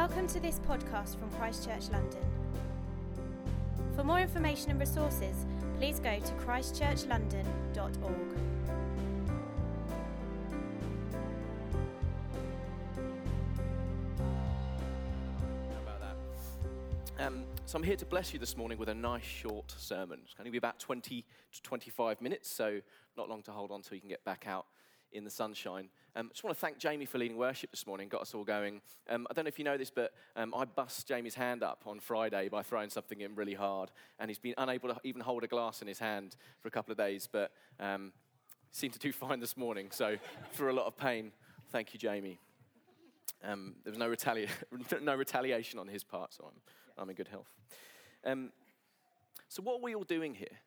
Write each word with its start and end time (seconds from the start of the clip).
Welcome 0.00 0.28
to 0.28 0.40
this 0.40 0.58
podcast 0.60 1.18
from 1.18 1.30
Christchurch 1.32 1.90
London. 1.90 2.24
For 3.94 4.02
more 4.02 4.18
information 4.18 4.70
and 4.70 4.80
resources, 4.80 5.44
please 5.78 6.00
go 6.00 6.18
to 6.18 6.32
christchurchlondon.org. 6.42 7.84
How 15.68 15.82
about 15.82 16.00
that? 16.00 17.22
Um, 17.22 17.44
so 17.66 17.76
I'm 17.76 17.82
here 17.82 17.96
to 17.96 18.06
bless 18.06 18.32
you 18.32 18.38
this 18.38 18.56
morning 18.56 18.78
with 18.78 18.88
a 18.88 18.94
nice 18.94 19.22
short 19.22 19.70
sermon. 19.76 20.20
It's 20.24 20.32
going 20.32 20.46
to 20.46 20.50
be 20.50 20.56
about 20.56 20.78
20 20.78 21.26
to 21.52 21.62
25 21.62 22.22
minutes, 22.22 22.50
so 22.50 22.80
not 23.18 23.28
long 23.28 23.42
to 23.42 23.52
hold 23.52 23.70
on 23.70 23.82
till 23.82 23.96
you 23.96 24.00
can 24.00 24.08
get 24.08 24.24
back 24.24 24.46
out 24.46 24.64
in 25.12 25.24
the 25.24 25.30
sunshine. 25.30 25.88
Um, 26.16 26.26
I 26.26 26.32
just 26.32 26.44
want 26.44 26.56
to 26.56 26.60
thank 26.60 26.78
Jamie 26.78 27.06
for 27.06 27.18
leading 27.18 27.36
worship 27.36 27.70
this 27.70 27.86
morning, 27.86 28.08
got 28.08 28.22
us 28.22 28.34
all 28.34 28.44
going. 28.44 28.80
Um, 29.08 29.26
I 29.30 29.34
don't 29.34 29.44
know 29.44 29.48
if 29.48 29.58
you 29.58 29.64
know 29.64 29.76
this, 29.76 29.90
but 29.90 30.12
um, 30.36 30.52
I 30.54 30.64
bust 30.64 31.06
Jamie's 31.06 31.34
hand 31.34 31.62
up 31.62 31.82
on 31.86 32.00
Friday 32.00 32.48
by 32.48 32.62
throwing 32.62 32.90
something 32.90 33.20
in 33.20 33.34
really 33.34 33.54
hard, 33.54 33.90
and 34.18 34.28
he's 34.28 34.38
been 34.38 34.54
unable 34.58 34.88
to 34.88 35.00
even 35.04 35.20
hold 35.20 35.44
a 35.44 35.46
glass 35.46 35.82
in 35.82 35.88
his 35.88 35.98
hand 35.98 36.36
for 36.60 36.68
a 36.68 36.70
couple 36.70 36.92
of 36.92 36.98
days, 36.98 37.28
but 37.30 37.52
um, 37.78 38.12
seemed 38.72 38.92
to 38.92 38.98
do 38.98 39.12
fine 39.12 39.40
this 39.40 39.56
morning, 39.56 39.88
so 39.90 40.16
for 40.52 40.68
a 40.68 40.72
lot 40.72 40.86
of 40.86 40.96
pain, 40.96 41.32
thank 41.70 41.92
you, 41.92 41.98
Jamie. 42.00 42.38
Um, 43.42 43.76
there 43.84 43.92
was 43.92 43.98
no, 43.98 44.14
no 45.00 45.14
retaliation 45.14 45.78
on 45.78 45.88
his 45.88 46.04
part, 46.04 46.34
so 46.34 46.44
I'm, 46.46 47.02
I'm 47.02 47.10
in 47.10 47.16
good 47.16 47.28
health. 47.28 47.48
Um, 48.24 48.50
so, 49.48 49.62
what 49.62 49.80
are 49.80 49.82
we 49.82 49.94
all 49.94 50.04
doing 50.04 50.34
here? 50.34 50.58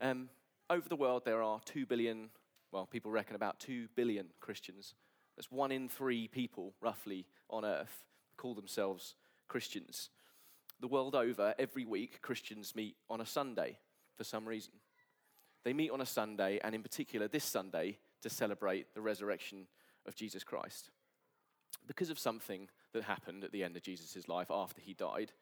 Um, 0.00 0.28
over 0.70 0.88
the 0.88 0.96
world, 0.96 1.22
there 1.24 1.42
are 1.42 1.60
2 1.64 1.86
billion, 1.86 2.30
well, 2.72 2.86
people 2.86 3.10
reckon 3.10 3.36
about 3.36 3.60
2 3.60 3.88
billion 3.94 4.26
Christians. 4.40 4.94
That's 5.36 5.50
one 5.50 5.70
in 5.70 5.88
three 5.88 6.26
people, 6.26 6.74
roughly, 6.80 7.26
on 7.48 7.64
earth 7.64 8.04
call 8.36 8.54
themselves 8.54 9.14
Christians. 9.46 10.10
The 10.80 10.88
world 10.88 11.14
over, 11.14 11.54
every 11.58 11.84
week, 11.84 12.20
Christians 12.22 12.74
meet 12.74 12.96
on 13.08 13.20
a 13.20 13.26
Sunday 13.26 13.78
for 14.16 14.24
some 14.24 14.46
reason. 14.46 14.72
They 15.64 15.72
meet 15.72 15.90
on 15.90 16.00
a 16.00 16.06
Sunday, 16.06 16.58
and 16.64 16.74
in 16.74 16.82
particular 16.82 17.28
this 17.28 17.44
Sunday, 17.44 17.98
to 18.22 18.30
celebrate 18.30 18.94
the 18.94 19.00
resurrection 19.00 19.66
of 20.06 20.16
Jesus 20.16 20.42
Christ 20.42 20.90
because 21.86 22.10
of 22.10 22.18
something 22.18 22.68
that 22.92 23.04
happened 23.04 23.44
at 23.44 23.52
the 23.52 23.64
end 23.64 23.76
of 23.76 23.82
Jesus' 23.82 24.28
life 24.28 24.50
after 24.50 24.80
he 24.80 24.94
died, 24.94 25.32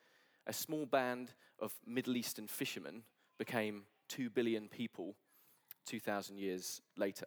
a 0.46 0.52
small 0.52 0.86
band 0.86 1.32
of 1.58 1.74
Middle 1.86 2.16
Eastern 2.16 2.46
fishermen 2.46 3.02
became 3.38 3.82
2 4.08 4.30
billion 4.30 4.68
people 4.68 5.16
2,000 5.86 6.38
years 6.38 6.80
later. 6.96 7.26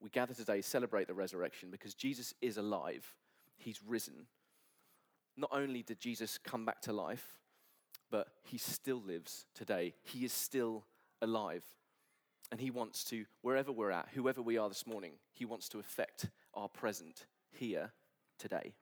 We 0.00 0.10
gather 0.10 0.34
today 0.34 0.62
to 0.62 0.62
celebrate 0.62 1.06
the 1.06 1.14
resurrection 1.14 1.70
because 1.70 1.94
Jesus 1.94 2.34
is 2.40 2.56
alive, 2.56 3.14
he's 3.58 3.80
risen. 3.86 4.26
Not 5.36 5.50
only 5.52 5.82
did 5.82 6.00
Jesus 6.00 6.38
come 6.38 6.64
back 6.64 6.82
to 6.82 6.92
life, 6.92 7.38
but 8.10 8.28
he 8.42 8.58
still 8.58 9.00
lives 9.00 9.46
today. 9.54 9.94
He 10.02 10.24
is 10.24 10.32
still 10.32 10.84
alive. 11.22 11.62
And 12.50 12.60
He 12.60 12.70
wants 12.70 13.04
to, 13.04 13.24
wherever 13.42 13.70
we're 13.70 13.92
at, 13.92 14.08
whoever 14.14 14.42
we 14.42 14.58
are 14.58 14.68
this 14.68 14.86
morning, 14.86 15.12
He 15.32 15.44
wants 15.44 15.68
to 15.70 15.78
affect 15.78 16.28
our 16.54 16.68
present 16.68 17.26
here 17.50 17.92
today. 18.38 18.74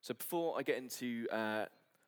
So 0.00 0.14
before 0.14 0.58
I 0.58 0.62
get 0.62 0.78
into 0.78 1.26
uh, 1.30 1.66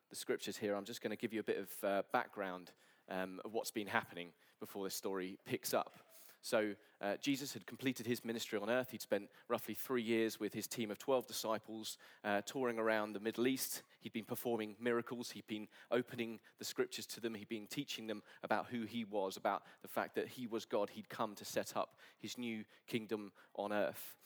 the 0.09 0.17
scriptures 0.17 0.57
here, 0.57 0.75
I'm 0.75 0.85
just 0.85 1.03
going 1.03 1.11
to 1.11 1.17
give 1.17 1.33
you 1.33 1.41
a 1.41 1.45
bit 1.45 1.59
of 1.59 1.89
uh, 1.89 2.03
background 2.13 2.71
um, 3.11 3.41
of 3.45 3.53
what's 3.53 3.71
been 3.71 3.87
happening 3.87 4.29
before 4.61 4.85
this 4.85 4.95
story 4.95 5.39
picks 5.47 5.73
up. 5.73 5.95
So, 6.41 6.75
uh, 7.01 7.17
Jesus 7.21 7.53
had 7.53 7.67
completed 7.67 8.07
his 8.07 8.25
ministry 8.25 8.59
on 8.59 8.71
earth. 8.71 8.91
He'd 8.91 9.03
spent 9.03 9.29
roughly 9.49 9.75
three 9.75 10.03
years 10.03 10.41
with 10.41 10.55
his 10.55 10.67
team 10.67 10.91
of 10.91 10.99
12 10.99 11.27
disciples 11.27 11.99
uh, 12.25 12.41
touring 12.43 12.79
around 12.79 13.13
the 13.13 13.21
Middle 13.21 13.47
East. 13.47 13.83
He'd 14.01 14.13
been 14.13 14.25
performing 14.25 14.75
miracles. 14.81 15.31
He'd 15.31 15.47
been 15.47 15.69
opening 15.91 16.41
the 16.59 16.65
scriptures 16.65 17.07
to 17.07 17.21
them. 17.21 17.35
He'd 17.35 17.49
been 17.49 17.67
teaching 17.67 18.07
them 18.07 18.23
about 18.43 18.67
who 18.71 18.83
he 18.85 19.05
was, 19.05 19.37
about 19.37 19.63
the 19.83 19.89
fact 19.89 20.15
that 20.15 20.29
he 20.29 20.47
was 20.47 20.65
God. 20.65 20.91
He'd 20.91 21.09
come 21.09 21.35
to 21.37 21.45
set 21.45 21.77
up 21.77 21.97
his 22.19 22.39
new 22.39 22.65
kingdom 22.87 23.33
on 23.55 23.73
earth. 23.73 24.17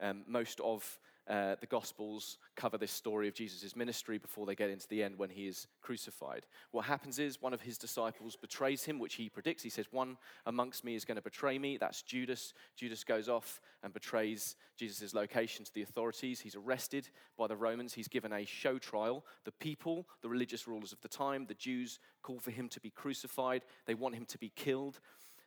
Um, 0.00 0.22
most 0.26 0.60
of 0.60 0.98
uh, 1.28 1.56
the 1.60 1.66
Gospels 1.66 2.38
cover 2.56 2.78
this 2.78 2.90
story 2.90 3.28
of 3.28 3.34
Jesus' 3.34 3.76
ministry 3.76 4.16
before 4.16 4.46
they 4.46 4.54
get 4.54 4.70
into 4.70 4.88
the 4.88 5.02
end 5.02 5.18
when 5.18 5.28
he 5.28 5.46
is 5.46 5.66
crucified. 5.82 6.46
What 6.70 6.86
happens 6.86 7.18
is 7.18 7.42
one 7.42 7.52
of 7.52 7.60
his 7.60 7.76
disciples 7.76 8.34
betrays 8.34 8.84
him, 8.84 8.98
which 8.98 9.14
he 9.14 9.28
predicts. 9.28 9.62
He 9.62 9.68
says, 9.68 9.86
One 9.90 10.16
amongst 10.46 10.84
me 10.84 10.94
is 10.94 11.04
going 11.04 11.16
to 11.16 11.22
betray 11.22 11.58
me. 11.58 11.76
That's 11.76 12.02
Judas. 12.02 12.54
Judas 12.76 13.04
goes 13.04 13.28
off 13.28 13.60
and 13.82 13.92
betrays 13.92 14.56
Jesus' 14.76 15.12
location 15.12 15.64
to 15.66 15.74
the 15.74 15.82
authorities. 15.82 16.40
He's 16.40 16.56
arrested 16.56 17.08
by 17.36 17.46
the 17.46 17.56
Romans. 17.56 17.92
He's 17.92 18.08
given 18.08 18.32
a 18.32 18.46
show 18.46 18.78
trial. 18.78 19.24
The 19.44 19.52
people, 19.52 20.06
the 20.22 20.28
religious 20.28 20.66
rulers 20.66 20.92
of 20.92 21.00
the 21.02 21.08
time, 21.08 21.44
the 21.46 21.54
Jews, 21.54 21.98
call 22.22 22.38
for 22.38 22.50
him 22.50 22.68
to 22.70 22.80
be 22.80 22.90
crucified. 22.90 23.62
They 23.86 23.94
want 23.94 24.14
him 24.14 24.24
to 24.26 24.38
be 24.38 24.50
killed. 24.56 24.98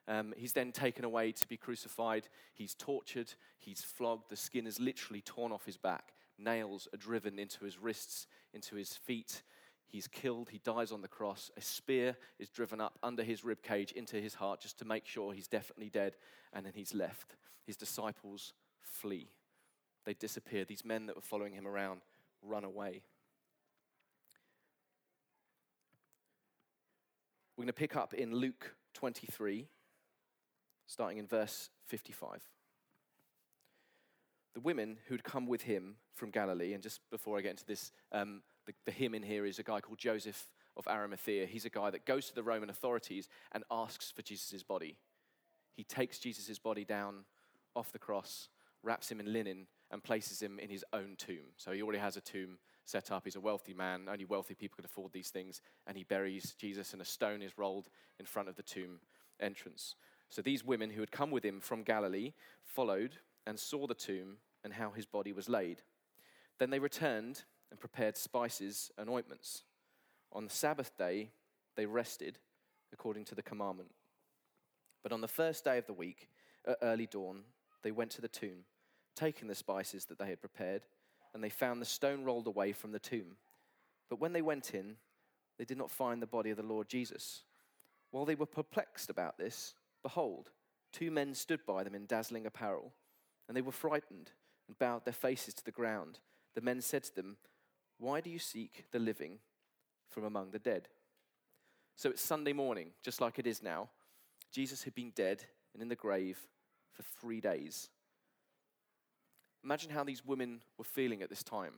Um, 0.08 0.34
he's 0.36 0.54
then 0.54 0.72
taken 0.72 1.06
away 1.06 1.32
to 1.32 1.48
be 1.48 1.58
crucified. 1.58 2.28
He's 2.54 2.74
tortured. 2.74 3.34
He's 3.60 3.82
flogged. 3.82 4.30
The 4.30 4.36
skin 4.36 4.68
is 4.68 4.80
literally 4.80 5.22
torn 5.22 5.52
off 5.52 5.66
his 5.66 5.78
back. 5.78 6.14
Nails 6.38 6.88
are 6.94 6.98
driven 6.98 7.38
into 7.38 7.64
his 7.64 7.78
wrists, 7.78 8.28
into 8.54 8.76
his 8.76 8.96
feet. 8.96 9.44
He's 9.86 10.08
killed. 10.08 10.50
He 10.50 10.60
dies 10.60 10.92
on 10.92 11.02
the 11.02 11.08
cross. 11.08 11.52
A 11.58 11.62
spear 11.62 12.16
is 12.40 12.50
driven 12.50 12.82
up 12.82 12.98
under 13.04 13.24
his 13.24 13.44
rib 13.44 13.62
cage 13.62 13.92
into 13.92 14.16
his 14.18 14.34
heart 14.34 14.62
just 14.62 14.80
to 14.80 14.86
make 14.86 15.06
sure 15.06 15.34
he's 15.34 15.48
definitely 15.48 15.90
dead. 15.90 16.16
And 16.54 16.66
then 16.66 16.74
he's 16.76 16.94
left. 16.94 17.36
His 17.66 17.78
disciples 17.78 18.54
flee. 18.82 19.30
They 20.06 20.14
disappear. 20.14 20.66
These 20.66 20.86
men 20.86 21.06
that 21.06 21.16
were 21.16 21.22
following 21.22 21.54
him 21.54 21.68
around 21.68 22.02
run 22.42 22.64
away. 22.64 23.04
We're 27.56 27.64
going 27.64 27.68
to 27.68 27.74
pick 27.74 27.96
up 27.96 28.14
in 28.16 28.34
Luke 28.34 28.74
23 28.96 29.68
starting 30.88 31.18
in 31.18 31.28
verse 31.28 31.70
55. 31.88 32.42
The 34.54 34.60
women 34.60 34.98
who'd 35.08 35.24
come 35.24 35.48
with 35.48 35.62
him 35.62 35.96
from 36.14 36.30
Galilee, 36.30 36.74
and 36.74 36.84
just 36.84 37.00
before 37.10 37.38
I 37.38 37.42
get 37.42 37.52
into 37.52 37.66
this, 37.66 37.92
um, 38.12 38.42
the, 38.66 38.74
the 38.86 38.92
him 38.92 39.16
in 39.16 39.24
here 39.24 39.46
is 39.46 39.60
a 39.60 39.64
guy 39.64 39.80
called 39.80 39.98
Joseph 39.98 40.48
of 40.76 40.88
Arimathea. 40.88 41.46
He's 41.46 41.66
a 41.66 41.70
guy 41.70 41.90
that 41.90 42.06
goes 42.06 42.28
to 42.28 42.36
the 42.36 42.44
Roman 42.44 42.70
authorities 42.70 43.30
and 43.52 43.64
asks 43.72 44.12
for 44.12 44.22
Jesus' 44.22 44.64
body. 44.64 44.98
He 45.76 45.84
takes 45.84 46.20
Jesus' 46.20 46.60
body 46.60 46.84
down 46.84 47.26
off 47.76 47.92
the 47.92 48.00
cross, 48.00 48.50
wraps 48.84 49.10
him 49.10 49.20
in 49.20 49.32
linen, 49.32 49.68
and 49.90 50.04
places 50.04 50.42
him 50.42 50.60
in 50.60 50.70
his 50.70 50.86
own 50.94 51.16
tomb. 51.18 51.54
So 51.58 51.72
he 51.72 51.82
already 51.82 52.00
has 52.00 52.18
a 52.18 52.22
tomb 52.22 52.58
set 52.86 53.12
up. 53.12 53.24
He's 53.26 53.36
a 53.36 53.42
wealthy 53.42 53.74
man. 53.74 54.08
Only 54.10 54.26
wealthy 54.26 54.56
people 54.56 54.78
could 54.78 54.86
afford 54.86 55.12
these 55.12 55.30
things. 55.30 55.62
And 55.86 55.98
he 55.98 56.04
buries 56.04 56.56
Jesus, 56.58 56.94
and 56.94 57.02
a 57.02 57.06
stone 57.06 57.42
is 57.42 57.58
rolled 57.58 57.90
in 58.20 58.26
front 58.26 58.50
of 58.50 58.56
the 58.56 58.64
tomb 58.64 59.00
entrance. 59.40 59.96
So 60.32 60.42
these 60.42 60.64
women 60.64 60.90
who 60.90 61.02
had 61.02 61.12
come 61.12 61.30
with 61.30 61.44
him 61.44 61.60
from 61.60 61.84
Galilee 61.84 62.32
followed 62.64 63.18
and 63.46 63.60
saw 63.60 63.86
the 63.86 63.94
tomb 63.94 64.38
and 64.64 64.74
how 64.74 64.92
his 64.92 65.06
body 65.06 65.34
was 65.34 65.50
laid. 65.50 65.82
Then 66.58 66.70
they 66.70 66.80
returned 66.80 67.44
and 67.70 67.80
prepared 67.80 68.16
spices 68.16 68.92
and 68.98 69.10
ointments. 69.10 69.64
On 70.32 70.46
the 70.46 70.50
Sabbath 70.50 70.98
day, 70.98 71.32
they 71.76 71.86
rested 71.86 72.38
according 72.94 73.26
to 73.26 73.36
the 73.36 73.44
commandment. 73.44 73.92
But 75.04 75.12
on 75.12 75.20
the 75.20 75.28
first 75.28 75.66
day 75.66 75.78
of 75.78 75.86
the 75.86 75.94
week, 75.94 76.30
at 76.66 76.78
early 76.82 77.08
dawn, 77.08 77.42
they 77.84 77.92
went 77.92 78.12
to 78.12 78.22
the 78.22 78.28
tomb, 78.30 78.64
taking 79.16 79.50
the 79.50 79.56
spices 79.56 80.06
that 80.06 80.18
they 80.18 80.28
had 80.28 80.40
prepared, 80.40 80.84
and 81.34 81.44
they 81.44 81.50
found 81.50 81.82
the 81.82 81.86
stone 81.86 82.24
rolled 82.24 82.48
away 82.48 82.72
from 82.72 82.94
the 82.94 83.00
tomb. 83.00 83.36
But 84.10 84.22
when 84.22 84.32
they 84.32 84.42
went 84.42 84.74
in, 84.74 84.96
they 85.58 85.66
did 85.66 85.78
not 85.78 85.92
find 85.92 86.22
the 86.22 86.28
body 86.28 86.52
of 86.52 86.58
the 86.58 86.64
Lord 86.64 86.88
Jesus. 86.88 87.44
While 88.12 88.26
they 88.26 88.36
were 88.36 88.46
perplexed 88.46 89.10
about 89.10 89.38
this, 89.38 89.74
Behold, 90.04 90.52
two 90.92 91.12
men 91.12 91.34
stood 91.34 91.66
by 91.66 91.84
them 91.84 91.96
in 91.96 92.06
dazzling 92.06 92.46
apparel, 92.46 92.94
and 93.48 93.56
they 93.56 93.62
were 93.62 93.72
frightened 93.72 94.32
and 94.68 94.80
bowed 94.80 95.06
their 95.06 95.14
faces 95.14 95.54
to 95.56 95.66
the 95.66 95.72
ground. 95.72 96.20
The 96.56 96.62
men 96.62 96.82
said 96.82 97.04
to 97.04 97.16
them, 97.16 97.38
Why 97.98 98.22
do 98.22 98.30
you 98.30 98.40
seek 98.40 98.86
the 98.92 99.00
living 99.00 99.40
from 100.10 100.24
among 100.24 100.52
the 100.52 100.60
dead? 100.60 100.88
So 101.96 102.10
it's 102.10 102.22
Sunday 102.22 102.54
morning, 102.54 102.92
just 103.04 103.22
like 103.22 103.38
it 103.38 103.48
is 103.48 103.62
now. 103.62 103.90
Jesus 104.52 104.84
had 104.84 104.96
been 104.96 105.12
dead 105.16 105.44
and 105.74 105.82
in 105.82 105.90
the 105.90 105.96
grave 105.96 106.40
for 106.92 107.04
three 107.04 107.40
days. 107.40 107.90
Imagine 109.64 109.92
how 109.92 110.04
these 110.04 110.26
women 110.26 110.62
were 110.78 110.84
feeling 110.84 111.22
at 111.22 111.30
this 111.30 111.44
time. 111.44 111.74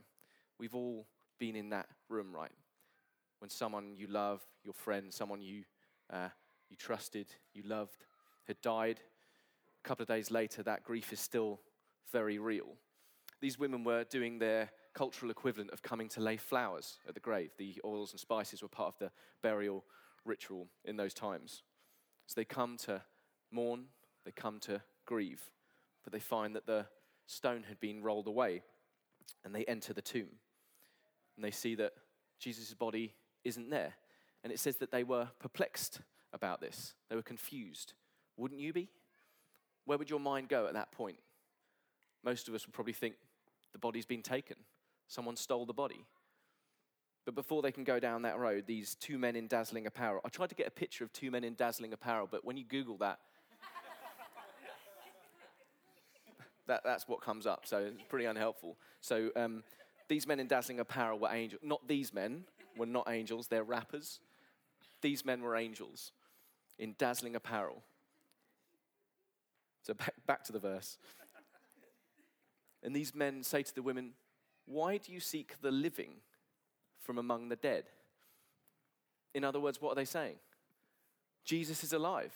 We've 0.57 0.75
all 0.75 1.05
been 1.39 1.55
in 1.55 1.69
that 1.69 1.87
room, 2.09 2.33
right? 2.33 2.51
When 3.39 3.49
someone 3.49 3.95
you 3.97 4.07
love, 4.07 4.41
your 4.63 4.73
friend, 4.73 5.13
someone 5.13 5.41
you, 5.41 5.63
uh, 6.11 6.29
you 6.69 6.77
trusted, 6.77 7.27
you 7.53 7.63
loved, 7.65 8.05
had 8.47 8.61
died. 8.61 8.99
A 9.83 9.87
couple 9.87 10.03
of 10.03 10.07
days 10.07 10.31
later, 10.31 10.63
that 10.63 10.83
grief 10.83 11.11
is 11.11 11.19
still 11.19 11.59
very 12.11 12.39
real. 12.39 12.75
These 13.41 13.59
women 13.59 13.83
were 13.83 14.03
doing 14.05 14.39
their 14.39 14.71
cultural 14.93 15.31
equivalent 15.31 15.71
of 15.71 15.81
coming 15.81 16.07
to 16.09 16.21
lay 16.21 16.37
flowers 16.37 16.99
at 17.07 17.13
the 17.13 17.19
grave. 17.19 17.51
The 17.57 17.81
oils 17.83 18.11
and 18.11 18.19
spices 18.19 18.61
were 18.61 18.69
part 18.69 18.89
of 18.93 18.99
the 18.99 19.11
burial 19.41 19.83
ritual 20.23 20.67
in 20.85 20.95
those 20.95 21.13
times. 21.13 21.63
So 22.27 22.33
they 22.39 22.45
come 22.45 22.77
to 22.77 23.01
mourn, 23.51 23.85
they 24.23 24.31
come 24.31 24.59
to 24.61 24.81
grieve, 25.05 25.41
but 26.03 26.13
they 26.13 26.19
find 26.19 26.55
that 26.55 26.65
the 26.65 26.85
stone 27.25 27.63
had 27.67 27.79
been 27.79 28.01
rolled 28.01 28.27
away. 28.27 28.61
and 29.45 29.55
they 29.55 29.63
enter 29.65 29.93
the 29.93 30.01
tomb. 30.01 30.39
And 31.35 31.43
they 31.43 31.51
see 31.51 31.75
that 31.75 31.93
Jesus' 32.39 32.73
body 32.73 33.15
isn't 33.43 33.69
there. 33.69 33.93
And 34.43 34.51
it 34.51 34.59
says 34.59 34.77
that 34.77 34.91
they 34.91 35.03
were 35.03 35.29
perplexed 35.39 36.01
about 36.33 36.61
this, 36.61 36.93
they 37.09 37.15
were 37.15 37.21
confused. 37.21 37.93
Wouldn't 38.37 38.59
you 38.59 38.73
be? 38.73 38.89
Where 39.85 39.97
would 39.97 40.09
your 40.09 40.19
mind 40.19 40.49
go 40.49 40.67
at 40.67 40.73
that 40.73 40.91
point? 40.91 41.17
Most 42.23 42.47
of 42.47 42.53
us 42.53 42.65
would 42.65 42.73
probably 42.73 42.93
think 42.93 43.15
the 43.73 43.79
body's 43.79 44.05
been 44.05 44.21
taken, 44.21 44.55
someone 45.07 45.35
stole 45.35 45.65
the 45.65 45.73
body. 45.73 46.05
But 47.25 47.35
before 47.35 47.61
they 47.61 47.71
can 47.71 47.83
go 47.83 47.99
down 47.99 48.23
that 48.23 48.37
road, 48.37 48.65
these 48.67 48.95
two 48.95 49.17
men 49.17 49.35
in 49.35 49.47
dazzling 49.47 49.87
apparel. 49.87 50.19
I 50.25 50.29
tried 50.29 50.49
to 50.49 50.55
get 50.55 50.67
a 50.67 50.71
picture 50.71 51.05
of 51.05 51.13
two 51.13 51.31
men 51.31 51.43
in 51.43 51.55
dazzling 51.55 51.93
apparel, 51.93 52.27
but 52.29 52.43
when 52.43 52.57
you 52.57 52.65
Google 52.65 52.97
that, 52.97 53.19
that 56.67 56.81
that's 56.83 57.07
what 57.07 57.21
comes 57.21 57.47
up. 57.47 57.65
So 57.65 57.77
it's 57.77 58.03
pretty 58.09 58.25
unhelpful. 58.25 58.77
So 58.99 59.29
um, 59.37 59.63
these 60.09 60.27
men 60.27 60.39
in 60.39 60.47
dazzling 60.47 60.79
apparel 60.79 61.17
were 61.17 61.29
angels. 61.31 61.61
Not 61.63 61.87
these 61.87 62.13
men 62.13 62.43
were 62.77 62.85
not 62.85 63.09
angels, 63.09 63.47
they're 63.47 63.63
rappers. 63.63 64.19
These 65.01 65.23
men 65.23 65.41
were 65.41 65.55
angels 65.55 66.11
in 66.77 66.95
dazzling 66.97 67.35
apparel. 67.35 67.83
So 69.83 69.93
back, 69.93 70.13
back 70.25 70.43
to 70.45 70.51
the 70.51 70.59
verse. 70.59 70.97
And 72.81 72.95
these 72.95 73.13
men 73.13 73.43
say 73.43 73.63
to 73.63 73.75
the 73.75 73.81
women, 73.81 74.11
Why 74.65 74.97
do 74.97 75.11
you 75.11 75.19
seek 75.19 75.61
the 75.61 75.71
living 75.71 76.15
from 76.99 77.17
among 77.17 77.49
the 77.49 77.55
dead? 77.55 77.85
In 79.33 79.43
other 79.43 79.59
words, 79.59 79.81
what 79.81 79.91
are 79.91 79.95
they 79.95 80.05
saying? 80.05 80.35
Jesus 81.43 81.83
is 81.83 81.93
alive. 81.93 82.33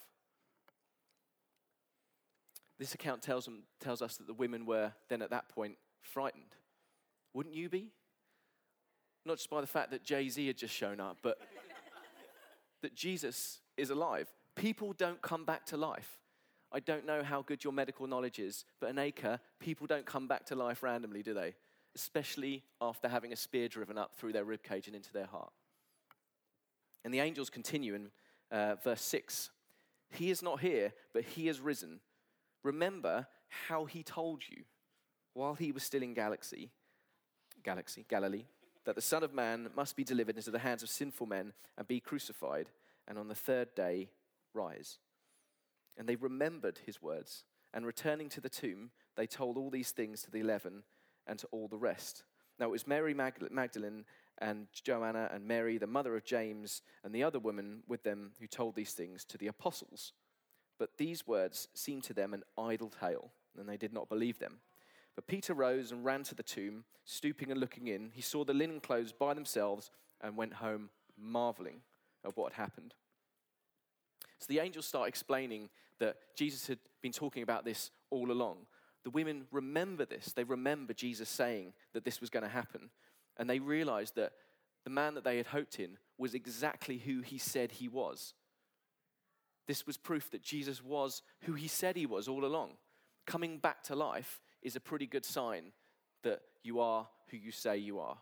This 2.80 2.94
account 2.94 3.22
tells, 3.22 3.46
them, 3.46 3.64
tells 3.80 4.02
us 4.02 4.18
that 4.18 4.28
the 4.28 4.34
women 4.34 4.66
were 4.66 4.92
then 5.10 5.22
at 5.22 5.32
that 5.32 5.50
point 5.50 5.78
frightened. 6.02 6.56
Wouldn't 7.34 7.56
you 7.56 7.70
be? 7.70 7.92
Not 9.26 9.38
just 9.38 9.50
by 9.50 9.62
the 9.62 9.68
fact 9.68 9.92
that 9.92 10.04
Jay 10.04 10.30
Z 10.30 10.46
had 10.46 10.58
just 10.58 10.74
shown 10.74 11.00
up, 11.00 11.18
but 11.22 11.40
that 12.82 12.96
Jesus 12.96 13.60
is 13.78 13.90
alive. 13.90 14.28
People 14.56 14.94
don't 14.94 15.22
come 15.22 15.44
back 15.44 15.66
to 15.68 15.78
life. 15.78 16.20
I 16.72 16.80
don't 16.80 17.06
know 17.06 17.24
how 17.24 17.42
good 17.42 17.64
your 17.64 17.74
medical 17.74 18.08
knowledge 18.08 18.40
is, 18.40 18.66
but 18.80 18.90
an 18.90 19.00
acre, 19.00 19.40
people 19.60 19.88
don't 19.88 20.06
come 20.06 20.28
back 20.28 20.46
to 20.48 20.56
life 20.56 20.84
randomly, 20.84 21.24
do 21.24 21.34
they? 21.34 21.56
Especially 21.96 22.64
after 22.82 23.08
having 23.08 23.32
a 23.32 23.38
spear 23.38 23.68
driven 23.68 23.98
up 23.98 24.16
through 24.18 24.34
their 24.34 24.46
ribcage 24.46 24.88
and 24.88 24.96
into 24.96 25.14
their 25.14 25.26
heart. 25.26 25.52
And 27.06 27.14
the 27.14 27.20
angels 27.20 27.50
continue 27.50 27.96
in 27.96 28.10
uh, 28.52 28.76
verse 28.84 29.02
6 29.02 29.50
He 30.12 30.30
is 30.30 30.42
not 30.42 30.60
here, 30.60 30.94
but 31.14 31.24
he 31.24 31.48
has 31.48 31.60
risen. 31.60 32.02
Remember 32.64 33.28
how 33.68 33.86
he 33.86 34.04
told 34.04 34.44
you 34.48 34.64
while 35.34 35.54
he 35.54 35.72
was 35.72 35.84
still 35.84 36.04
in 36.04 36.14
Galaxy, 36.14 36.70
Galaxy, 37.64 38.06
Galilee, 38.10 38.46
that 38.86 38.96
the 38.96 39.02
Son 39.02 39.24
of 39.24 39.34
Man 39.34 39.70
must 39.76 39.96
be 39.96 40.04
delivered 40.04 40.36
into 40.36 40.52
the 40.52 40.60
hands 40.60 40.84
of 40.84 40.90
sinful 40.90 41.28
men 41.28 41.54
and 41.78 41.88
be 41.88 42.00
crucified, 42.00 42.70
and 43.08 43.18
on 43.18 43.28
the 43.28 43.36
third 43.36 43.74
day 43.76 44.10
rise. 44.54 44.98
And 45.98 46.08
they 46.08 46.16
remembered 46.16 46.80
his 46.86 47.02
words, 47.02 47.44
and 47.74 47.86
returning 47.86 48.30
to 48.30 48.42
the 48.42 48.50
tomb, 48.50 48.92
they 49.16 49.28
told 49.28 49.58
all 49.58 49.70
these 49.70 49.92
things 49.92 50.22
to 50.22 50.32
the 50.32 50.40
eleven 50.40 50.84
and 51.26 51.40
to 51.40 51.48
all 51.52 51.68
the 51.68 51.78
rest. 51.78 52.24
Now 52.60 52.68
it 52.68 52.72
was 52.72 52.88
Mary 52.88 53.14
Magdalene 53.14 54.06
and 54.40 54.68
Joanna 54.72 55.30
and 55.34 55.48
Mary, 55.48 55.78
the 55.78 55.88
mother 55.88 56.16
of 56.16 56.24
James, 56.24 56.82
and 57.04 57.14
the 57.14 57.24
other 57.24 57.40
women 57.40 57.82
with 57.88 58.04
them 58.04 58.32
who 58.40 58.48
told 58.48 58.76
these 58.76 58.94
things 58.94 59.26
to 59.26 59.38
the 59.38 59.48
apostles. 59.48 60.14
But 60.78 60.98
these 60.98 61.26
words 61.26 61.68
seemed 61.74 62.04
to 62.04 62.14
them 62.14 62.34
an 62.34 62.44
idle 62.58 62.90
tale, 62.90 63.32
and 63.58 63.68
they 63.68 63.78
did 63.78 63.94
not 63.94 64.10
believe 64.10 64.38
them. 64.38 64.60
But 65.16 65.26
Peter 65.26 65.56
rose 65.56 65.92
and 65.92 66.06
ran 66.06 66.22
to 66.24 66.36
the 66.36 66.44
tomb, 66.44 66.84
stooping 67.04 67.50
and 67.50 67.60
looking 67.60 67.88
in. 67.88 68.12
He 68.14 68.22
saw 68.22 68.46
the 68.46 68.54
linen 68.54 68.80
clothes 68.80 69.12
by 69.12 69.34
themselves 69.34 69.90
and 70.22 70.38
went 70.38 70.54
home 70.54 70.92
marveling 71.18 71.82
at 72.24 72.38
what 72.38 72.54
had 72.54 72.62
happened. 72.62 72.94
So 74.40 74.46
the 74.50 74.60
angels 74.60 74.86
start 74.86 75.10
explaining 75.10 75.70
that 76.00 76.18
Jesus 76.36 76.68
had 76.68 76.80
been 77.02 77.12
talking 77.12 77.44
about 77.44 77.66
this 77.66 77.92
all 78.10 78.32
along. 78.32 78.58
The 79.04 79.10
women 79.10 79.46
remember 79.52 80.06
this. 80.06 80.34
They 80.34 80.44
remember 80.44 80.94
Jesus 80.94 81.30
saying 81.30 81.74
that 81.94 82.04
this 82.04 82.22
was 82.22 82.30
going 82.30 82.44
to 82.44 82.50
happen. 82.50 82.90
And 83.38 83.50
they 83.50 83.60
realized 83.60 84.16
that 84.16 84.34
the 84.84 84.90
man 84.90 85.16
that 85.16 85.24
they 85.24 85.38
had 85.38 85.48
hoped 85.48 85.80
in 85.80 85.98
was 86.18 86.34
exactly 86.34 86.98
who 86.98 87.22
he 87.22 87.38
said 87.38 87.72
he 87.72 87.88
was. 87.88 88.34
This 89.68 89.86
was 89.86 89.98
proof 89.98 90.32
that 90.32 90.42
Jesus 90.42 90.84
was 90.84 91.22
who 91.42 91.54
he 91.54 91.68
said 91.68 91.96
he 91.96 92.06
was 92.06 92.28
all 92.28 92.46
along. 92.46 92.72
Coming 93.26 93.58
back 93.58 93.84
to 93.84 93.96
life 93.96 94.40
is 94.62 94.76
a 94.76 94.82
pretty 94.82 95.06
good 95.06 95.26
sign 95.26 95.74
that 96.24 96.42
you 96.64 96.80
are 96.80 97.08
who 97.30 97.38
you 97.38 97.52
say 97.52 97.78
you 97.78 98.00
are. 98.00 98.18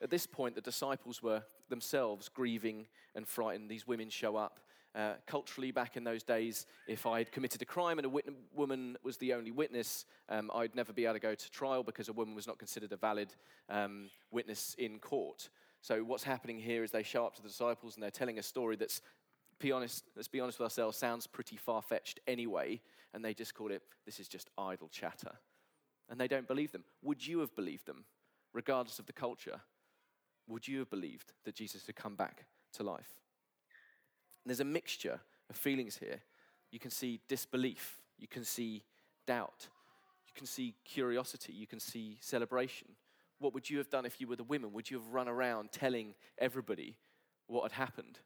At 0.00 0.10
this 0.10 0.26
point, 0.26 0.54
the 0.54 0.60
disciples 0.60 1.22
were 1.22 1.42
themselves 1.68 2.28
grieving 2.28 2.86
and 3.14 3.26
frightened. 3.26 3.68
These 3.68 3.86
women 3.86 4.10
show 4.10 4.36
up. 4.36 4.60
Uh, 4.94 5.14
culturally, 5.26 5.70
back 5.70 5.96
in 5.96 6.04
those 6.04 6.22
days, 6.22 6.66
if 6.86 7.06
I'd 7.06 7.30
committed 7.30 7.60
a 7.62 7.64
crime 7.64 7.98
and 7.98 8.06
a 8.06 8.08
wit- 8.08 8.28
woman 8.54 8.96
was 9.02 9.16
the 9.18 9.34
only 9.34 9.50
witness, 9.50 10.06
um, 10.28 10.50
I'd 10.54 10.74
never 10.74 10.92
be 10.92 11.04
able 11.04 11.14
to 11.14 11.20
go 11.20 11.34
to 11.34 11.50
trial 11.50 11.82
because 11.82 12.08
a 12.08 12.12
woman 12.12 12.34
was 12.34 12.46
not 12.46 12.58
considered 12.58 12.92
a 12.92 12.96
valid 12.96 13.34
um, 13.68 14.10
witness 14.30 14.74
in 14.78 14.98
court. 14.98 15.50
So, 15.82 16.02
what's 16.02 16.24
happening 16.24 16.58
here 16.58 16.82
is 16.82 16.90
they 16.90 17.02
show 17.02 17.26
up 17.26 17.34
to 17.36 17.42
the 17.42 17.48
disciples 17.48 17.94
and 17.94 18.02
they're 18.02 18.10
telling 18.10 18.38
a 18.38 18.42
story 18.42 18.76
that's, 18.76 19.02
be 19.60 19.72
honest, 19.72 20.04
let's 20.16 20.26
be 20.26 20.40
honest 20.40 20.58
with 20.58 20.66
ourselves, 20.66 20.96
sounds 20.96 21.26
pretty 21.26 21.56
far 21.56 21.82
fetched 21.82 22.18
anyway, 22.26 22.80
and 23.12 23.24
they 23.24 23.34
just 23.34 23.54
call 23.54 23.70
it, 23.70 23.82
this 24.06 24.18
is 24.18 24.26
just 24.26 24.50
idle 24.56 24.88
chatter. 24.88 25.32
And 26.08 26.18
they 26.18 26.28
don't 26.28 26.48
believe 26.48 26.72
them. 26.72 26.84
Would 27.02 27.24
you 27.26 27.40
have 27.40 27.54
believed 27.54 27.86
them, 27.86 28.04
regardless 28.52 28.98
of 28.98 29.06
the 29.06 29.12
culture? 29.12 29.60
Would 30.48 30.66
you 30.66 30.78
have 30.80 30.90
believed 30.90 31.32
that 31.44 31.54
Jesus 31.54 31.86
had 31.86 31.96
come 31.96 32.14
back 32.14 32.46
to 32.74 32.82
life? 32.82 33.20
And 34.42 34.50
there's 34.50 34.60
a 34.60 34.64
mixture 34.64 35.20
of 35.50 35.56
feelings 35.56 35.98
here. 35.98 36.20
You 36.70 36.78
can 36.78 36.90
see 36.90 37.20
disbelief, 37.28 38.00
you 38.18 38.28
can 38.28 38.44
see 38.44 38.82
doubt, 39.26 39.68
you 40.26 40.32
can 40.34 40.46
see 40.46 40.74
curiosity, 40.84 41.52
you 41.52 41.66
can 41.66 41.80
see 41.80 42.18
celebration. 42.20 42.88
What 43.38 43.54
would 43.54 43.70
you 43.70 43.78
have 43.78 43.90
done 43.90 44.04
if 44.04 44.20
you 44.20 44.26
were 44.26 44.36
the 44.36 44.44
women? 44.44 44.72
Would 44.72 44.90
you 44.90 44.98
have 44.98 45.08
run 45.08 45.28
around 45.28 45.70
telling 45.70 46.14
everybody 46.38 46.96
what 47.46 47.62
had 47.62 47.72
happened? 47.72 48.18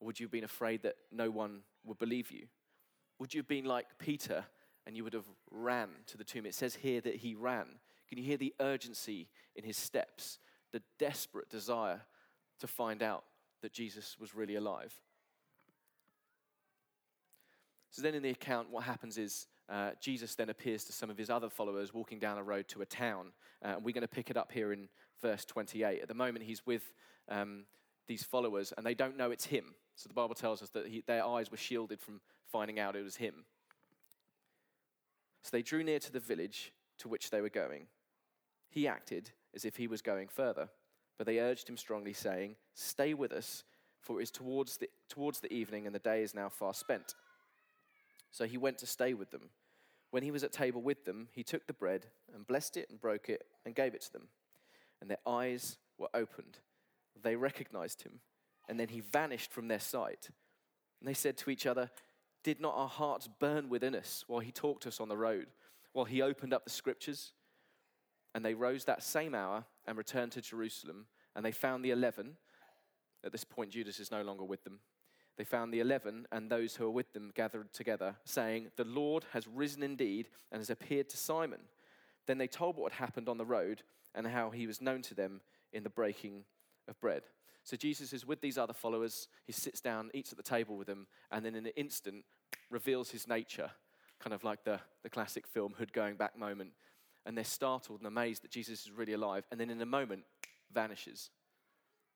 Or 0.00 0.06
would 0.06 0.20
you 0.20 0.26
have 0.26 0.32
been 0.32 0.44
afraid 0.44 0.82
that 0.82 0.96
no 1.10 1.30
one 1.30 1.60
would 1.84 1.98
believe 1.98 2.30
you? 2.30 2.46
Would 3.18 3.32
you 3.32 3.38
have 3.38 3.48
been 3.48 3.64
like 3.64 3.86
Peter 3.98 4.44
and 4.86 4.96
you 4.96 5.04
would 5.04 5.14
have 5.14 5.28
ran 5.50 5.88
to 6.08 6.18
the 6.18 6.24
tomb? 6.24 6.46
It 6.46 6.54
says 6.54 6.74
here 6.74 7.00
that 7.00 7.16
he 7.16 7.34
ran. 7.34 7.66
Can 8.08 8.18
you 8.18 8.24
hear 8.24 8.36
the 8.36 8.54
urgency 8.60 9.28
in 9.56 9.64
his 9.64 9.76
steps? 9.76 10.38
The 10.74 10.82
desperate 10.98 11.48
desire 11.48 12.00
to 12.58 12.66
find 12.66 13.00
out 13.00 13.22
that 13.62 13.72
Jesus 13.72 14.16
was 14.18 14.34
really 14.34 14.56
alive. 14.56 14.92
So 17.90 18.02
then 18.02 18.16
in 18.16 18.24
the 18.24 18.30
account, 18.30 18.70
what 18.70 18.82
happens 18.82 19.16
is 19.16 19.46
uh, 19.68 19.90
Jesus 20.00 20.34
then 20.34 20.50
appears 20.50 20.82
to 20.86 20.92
some 20.92 21.10
of 21.10 21.16
his 21.16 21.30
other 21.30 21.48
followers 21.48 21.94
walking 21.94 22.18
down 22.18 22.38
a 22.38 22.42
road 22.42 22.66
to 22.68 22.82
a 22.82 22.86
town. 22.86 23.28
Uh, 23.64 23.74
and 23.76 23.84
we're 23.84 23.92
going 23.92 24.02
to 24.02 24.08
pick 24.08 24.30
it 24.30 24.36
up 24.36 24.50
here 24.50 24.72
in 24.72 24.88
verse 25.22 25.44
28. 25.44 26.02
At 26.02 26.08
the 26.08 26.14
moment, 26.14 26.44
he's 26.44 26.66
with 26.66 26.92
um, 27.28 27.66
these 28.08 28.24
followers, 28.24 28.72
and 28.76 28.84
they 28.84 28.94
don't 28.94 29.16
know 29.16 29.30
it's 29.30 29.46
him. 29.46 29.76
So 29.94 30.08
the 30.08 30.14
Bible 30.14 30.34
tells 30.34 30.60
us 30.60 30.70
that 30.70 30.88
he, 30.88 31.04
their 31.06 31.24
eyes 31.24 31.52
were 31.52 31.56
shielded 31.56 32.00
from 32.00 32.20
finding 32.50 32.80
out 32.80 32.96
it 32.96 33.04
was 33.04 33.14
him. 33.16 33.44
So 35.42 35.50
they 35.52 35.62
drew 35.62 35.84
near 35.84 36.00
to 36.00 36.10
the 36.10 36.18
village 36.18 36.72
to 36.98 37.08
which 37.08 37.30
they 37.30 37.40
were 37.40 37.48
going. 37.48 37.86
He 38.70 38.88
acted 38.88 39.30
as 39.54 39.64
if 39.64 39.76
he 39.76 39.86
was 39.86 40.02
going 40.02 40.28
further. 40.28 40.68
But 41.16 41.26
they 41.26 41.38
urged 41.38 41.68
him 41.68 41.76
strongly, 41.76 42.12
saying, 42.12 42.56
Stay 42.74 43.14
with 43.14 43.32
us, 43.32 43.64
for 44.00 44.20
it 44.20 44.24
is 44.24 44.30
towards 44.30 44.78
the, 44.78 44.88
towards 45.08 45.40
the 45.40 45.52
evening, 45.52 45.86
and 45.86 45.94
the 45.94 46.00
day 46.00 46.22
is 46.22 46.34
now 46.34 46.48
far 46.48 46.74
spent. 46.74 47.14
So 48.30 48.46
he 48.46 48.58
went 48.58 48.78
to 48.78 48.86
stay 48.86 49.14
with 49.14 49.30
them. 49.30 49.50
When 50.10 50.22
he 50.22 50.30
was 50.30 50.44
at 50.44 50.52
table 50.52 50.82
with 50.82 51.04
them, 51.04 51.28
he 51.32 51.42
took 51.42 51.66
the 51.66 51.72
bread 51.72 52.06
and 52.34 52.46
blessed 52.46 52.76
it 52.76 52.88
and 52.90 53.00
broke 53.00 53.28
it 53.28 53.44
and 53.64 53.74
gave 53.74 53.94
it 53.94 54.02
to 54.02 54.12
them. 54.12 54.28
And 55.00 55.10
their 55.10 55.18
eyes 55.26 55.78
were 55.98 56.08
opened. 56.14 56.58
They 57.22 57.36
recognized 57.36 58.02
him, 58.02 58.20
and 58.68 58.78
then 58.78 58.88
he 58.88 59.00
vanished 59.00 59.52
from 59.52 59.68
their 59.68 59.80
sight. 59.80 60.28
And 61.00 61.08
they 61.08 61.14
said 61.14 61.36
to 61.38 61.50
each 61.50 61.66
other, 61.66 61.90
Did 62.42 62.60
not 62.60 62.74
our 62.76 62.88
hearts 62.88 63.28
burn 63.38 63.68
within 63.68 63.94
us 63.94 64.24
while 64.26 64.40
he 64.40 64.52
talked 64.52 64.82
to 64.84 64.88
us 64.88 65.00
on 65.00 65.08
the 65.08 65.16
road, 65.16 65.46
while 65.92 66.04
he 66.04 66.22
opened 66.22 66.52
up 66.52 66.64
the 66.64 66.70
scriptures? 66.70 67.32
And 68.34 68.44
they 68.44 68.54
rose 68.54 68.84
that 68.84 69.02
same 69.02 69.34
hour 69.34 69.64
and 69.86 69.96
returned 69.96 70.32
to 70.32 70.40
Jerusalem. 70.40 71.06
And 71.36 71.44
they 71.44 71.52
found 71.52 71.84
the 71.84 71.90
eleven. 71.90 72.36
At 73.24 73.32
this 73.32 73.44
point, 73.44 73.70
Judas 73.70 74.00
is 74.00 74.10
no 74.10 74.22
longer 74.22 74.44
with 74.44 74.64
them. 74.64 74.80
They 75.36 75.44
found 75.44 75.72
the 75.72 75.80
eleven 75.80 76.26
and 76.30 76.50
those 76.50 76.76
who 76.76 76.84
were 76.84 76.90
with 76.90 77.12
them 77.12 77.32
gathered 77.34 77.72
together, 77.72 78.16
saying, 78.24 78.70
The 78.76 78.84
Lord 78.84 79.24
has 79.32 79.48
risen 79.48 79.82
indeed 79.82 80.28
and 80.52 80.60
has 80.60 80.70
appeared 80.70 81.08
to 81.10 81.16
Simon. 81.16 81.60
Then 82.26 82.38
they 82.38 82.46
told 82.46 82.76
what 82.76 82.92
had 82.92 83.04
happened 83.04 83.28
on 83.28 83.38
the 83.38 83.44
road 83.44 83.82
and 84.14 84.26
how 84.26 84.50
he 84.50 84.66
was 84.66 84.80
known 84.80 85.02
to 85.02 85.14
them 85.14 85.40
in 85.72 85.82
the 85.82 85.90
breaking 85.90 86.44
of 86.88 87.00
bread. 87.00 87.22
So 87.64 87.76
Jesus 87.76 88.12
is 88.12 88.26
with 88.26 88.40
these 88.40 88.58
other 88.58 88.72
followers. 88.72 89.28
He 89.46 89.52
sits 89.52 89.80
down, 89.80 90.10
eats 90.14 90.32
at 90.32 90.36
the 90.36 90.42
table 90.44 90.76
with 90.76 90.86
them, 90.86 91.06
and 91.30 91.44
then 91.44 91.54
in 91.54 91.66
an 91.66 91.72
instant 91.76 92.24
reveals 92.70 93.10
his 93.10 93.26
nature 93.26 93.70
kind 94.24 94.32
of 94.32 94.44
like 94.44 94.64
the, 94.64 94.80
the 95.02 95.10
classic 95.10 95.46
film 95.46 95.74
Hood 95.76 95.92
going 95.92 96.16
back 96.16 96.38
moment. 96.38 96.70
And 97.26 97.36
they're 97.36 97.44
startled 97.44 98.00
and 98.00 98.06
amazed 98.06 98.42
that 98.42 98.50
Jesus 98.50 98.84
is 98.84 98.92
really 98.92 99.14
alive. 99.14 99.46
And 99.50 99.58
then 99.58 99.70
in 99.70 99.80
a 99.80 99.86
moment, 99.86 100.24
vanishes. 100.72 101.30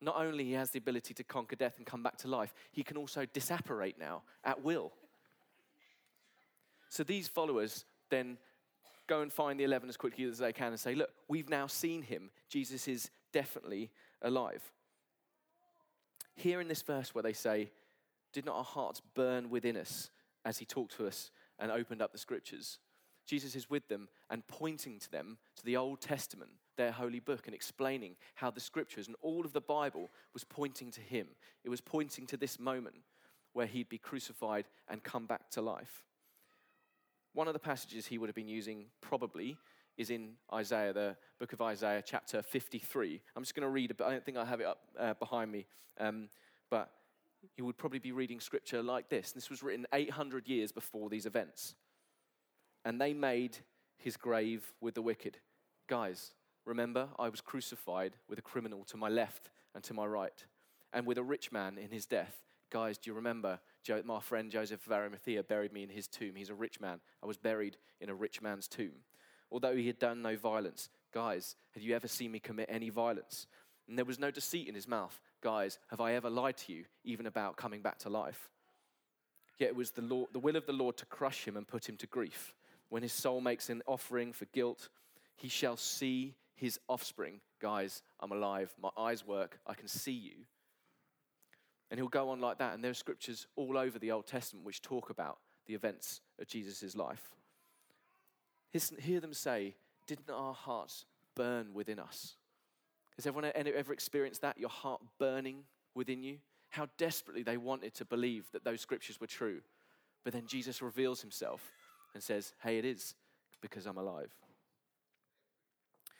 Not 0.00 0.16
only 0.16 0.44
he 0.44 0.52
has 0.52 0.70
the 0.70 0.78
ability 0.78 1.14
to 1.14 1.24
conquer 1.24 1.56
death 1.56 1.74
and 1.78 1.86
come 1.86 2.02
back 2.02 2.18
to 2.18 2.28
life, 2.28 2.54
he 2.70 2.82
can 2.82 2.96
also 2.96 3.24
disapparate 3.26 3.98
now 3.98 4.22
at 4.44 4.62
will. 4.62 4.92
So 6.88 7.02
these 7.02 7.28
followers 7.28 7.84
then 8.10 8.38
go 9.06 9.22
and 9.22 9.32
find 9.32 9.58
the 9.58 9.64
11 9.64 9.88
as 9.88 9.96
quickly 9.96 10.24
as 10.24 10.38
they 10.38 10.52
can 10.52 10.68
and 10.68 10.80
say, 10.80 10.94
Look, 10.94 11.10
we've 11.26 11.48
now 11.48 11.66
seen 11.66 12.02
him. 12.02 12.30
Jesus 12.48 12.86
is 12.86 13.10
definitely 13.32 13.90
alive. 14.22 14.62
Here 16.36 16.60
in 16.60 16.68
this 16.68 16.82
verse 16.82 17.14
where 17.14 17.22
they 17.22 17.32
say, 17.32 17.70
Did 18.32 18.46
not 18.46 18.56
our 18.56 18.64
hearts 18.64 19.02
burn 19.14 19.50
within 19.50 19.76
us 19.76 20.10
as 20.44 20.58
he 20.58 20.64
talked 20.64 20.96
to 20.96 21.06
us 21.06 21.30
and 21.58 21.72
opened 21.72 22.00
up 22.00 22.12
the 22.12 22.18
scriptures? 22.18 22.78
Jesus 23.28 23.54
is 23.54 23.68
with 23.68 23.86
them 23.88 24.08
and 24.30 24.46
pointing 24.48 24.98
to 24.98 25.10
them 25.10 25.36
to 25.56 25.64
the 25.64 25.76
Old 25.76 26.00
Testament, 26.00 26.50
their 26.76 26.90
holy 26.90 27.20
book, 27.20 27.46
and 27.46 27.54
explaining 27.54 28.16
how 28.34 28.50
the 28.50 28.58
scriptures 28.58 29.06
and 29.06 29.16
all 29.20 29.44
of 29.44 29.52
the 29.52 29.60
Bible 29.60 30.08
was 30.32 30.44
pointing 30.44 30.90
to 30.92 31.00
him. 31.00 31.28
It 31.62 31.68
was 31.68 31.82
pointing 31.82 32.26
to 32.28 32.38
this 32.38 32.58
moment 32.58 32.96
where 33.52 33.66
he'd 33.66 33.88
be 33.88 33.98
crucified 33.98 34.66
and 34.88 35.02
come 35.02 35.26
back 35.26 35.50
to 35.50 35.60
life. 35.60 36.02
One 37.34 37.48
of 37.48 37.52
the 37.52 37.60
passages 37.60 38.06
he 38.06 38.16
would 38.16 38.28
have 38.28 38.34
been 38.34 38.48
using 38.48 38.86
probably 39.02 39.58
is 39.98 40.10
in 40.10 40.30
Isaiah, 40.52 40.92
the 40.92 41.16
book 41.38 41.52
of 41.52 41.60
Isaiah, 41.60 42.02
chapter 42.04 42.40
53. 42.40 43.20
I'm 43.36 43.42
just 43.42 43.54
going 43.54 43.64
to 43.64 43.68
read, 43.68 43.94
but 43.98 44.06
I 44.06 44.10
don't 44.10 44.24
think 44.24 44.38
I 44.38 44.44
have 44.44 44.60
it 44.60 44.66
up 44.66 44.78
uh, 44.98 45.14
behind 45.14 45.52
me, 45.52 45.66
um, 46.00 46.30
but 46.70 46.90
he 47.56 47.62
would 47.62 47.76
probably 47.76 47.98
be 47.98 48.12
reading 48.12 48.40
scripture 48.40 48.82
like 48.82 49.08
this. 49.08 49.32
This 49.32 49.50
was 49.50 49.62
written 49.62 49.86
800 49.92 50.48
years 50.48 50.72
before 50.72 51.10
these 51.10 51.26
events. 51.26 51.74
And 52.88 52.98
they 52.98 53.12
made 53.12 53.58
his 53.98 54.16
grave 54.16 54.72
with 54.80 54.94
the 54.94 55.02
wicked. 55.02 55.36
Guys, 55.88 56.32
remember, 56.64 57.08
I 57.18 57.28
was 57.28 57.42
crucified 57.42 58.14
with 58.30 58.38
a 58.38 58.42
criminal 58.42 58.82
to 58.84 58.96
my 58.96 59.10
left 59.10 59.50
and 59.74 59.84
to 59.84 59.92
my 59.92 60.06
right, 60.06 60.46
and 60.94 61.04
with 61.04 61.18
a 61.18 61.22
rich 61.22 61.52
man 61.52 61.76
in 61.76 61.90
his 61.90 62.06
death. 62.06 62.34
Guys, 62.70 62.96
do 62.96 63.10
you 63.10 63.14
remember 63.14 63.60
my 64.06 64.20
friend 64.20 64.50
Joseph 64.50 64.86
of 64.86 64.92
Arimathea 64.92 65.42
buried 65.42 65.74
me 65.74 65.82
in 65.82 65.90
his 65.90 66.06
tomb? 66.06 66.34
He's 66.34 66.48
a 66.48 66.54
rich 66.54 66.80
man. 66.80 67.00
I 67.22 67.26
was 67.26 67.36
buried 67.36 67.76
in 68.00 68.08
a 68.08 68.14
rich 68.14 68.40
man's 68.40 68.66
tomb. 68.66 69.04
Although 69.52 69.76
he 69.76 69.86
had 69.86 69.98
done 69.98 70.22
no 70.22 70.38
violence. 70.38 70.88
Guys, 71.12 71.56
have 71.74 71.82
you 71.82 71.94
ever 71.94 72.08
seen 72.08 72.32
me 72.32 72.38
commit 72.38 72.70
any 72.70 72.88
violence? 72.88 73.46
And 73.86 73.98
there 73.98 74.06
was 74.06 74.18
no 74.18 74.30
deceit 74.30 74.66
in 74.66 74.74
his 74.74 74.88
mouth. 74.88 75.20
Guys, 75.42 75.78
have 75.90 76.00
I 76.00 76.14
ever 76.14 76.30
lied 76.30 76.56
to 76.56 76.72
you, 76.72 76.86
even 77.04 77.26
about 77.26 77.58
coming 77.58 77.82
back 77.82 77.98
to 77.98 78.08
life? 78.08 78.48
Yet 79.58 79.68
it 79.68 79.76
was 79.76 79.90
the, 79.90 80.00
Lord, 80.00 80.30
the 80.32 80.38
will 80.38 80.56
of 80.56 80.64
the 80.64 80.72
Lord 80.72 80.96
to 80.96 81.04
crush 81.04 81.46
him 81.46 81.58
and 81.58 81.68
put 81.68 81.86
him 81.86 81.98
to 81.98 82.06
grief. 82.06 82.54
When 82.88 83.02
his 83.02 83.12
soul 83.12 83.40
makes 83.40 83.68
an 83.70 83.82
offering 83.86 84.32
for 84.32 84.46
guilt, 84.46 84.88
he 85.36 85.48
shall 85.48 85.76
see 85.76 86.34
his 86.54 86.78
offspring. 86.88 87.40
Guys, 87.60 88.02
I'm 88.20 88.32
alive. 88.32 88.74
My 88.80 88.90
eyes 88.96 89.26
work. 89.26 89.58
I 89.66 89.74
can 89.74 89.88
see 89.88 90.12
you. 90.12 90.34
And 91.90 91.98
he'll 91.98 92.08
go 92.08 92.30
on 92.30 92.40
like 92.40 92.58
that. 92.58 92.74
And 92.74 92.82
there 92.82 92.90
are 92.90 92.94
scriptures 92.94 93.46
all 93.56 93.78
over 93.78 93.98
the 93.98 94.12
Old 94.12 94.26
Testament 94.26 94.66
which 94.66 94.82
talk 94.82 95.10
about 95.10 95.38
the 95.66 95.74
events 95.74 96.20
of 96.40 96.46
Jesus' 96.46 96.96
life. 96.96 97.34
Hear 99.00 99.20
them 99.20 99.34
say, 99.34 99.74
Didn't 100.06 100.30
our 100.30 100.54
hearts 100.54 101.06
burn 101.34 101.72
within 101.72 101.98
us? 101.98 102.36
Has 103.16 103.26
everyone 103.26 103.50
ever 103.54 103.92
experienced 103.92 104.42
that? 104.42 104.58
Your 104.58 104.68
heart 104.68 105.00
burning 105.18 105.64
within 105.94 106.22
you? 106.22 106.38
How 106.70 106.88
desperately 106.98 107.42
they 107.42 107.56
wanted 107.56 107.94
to 107.94 108.04
believe 108.04 108.46
that 108.52 108.64
those 108.64 108.80
scriptures 108.80 109.20
were 109.20 109.26
true. 109.26 109.60
But 110.24 110.32
then 110.32 110.46
Jesus 110.46 110.82
reveals 110.82 111.20
himself 111.20 111.72
and 112.18 112.22
says, 112.24 112.52
Hey, 112.64 112.78
it 112.78 112.84
is 112.84 113.14
because 113.60 113.86
I'm 113.86 113.96
alive. 113.96 114.32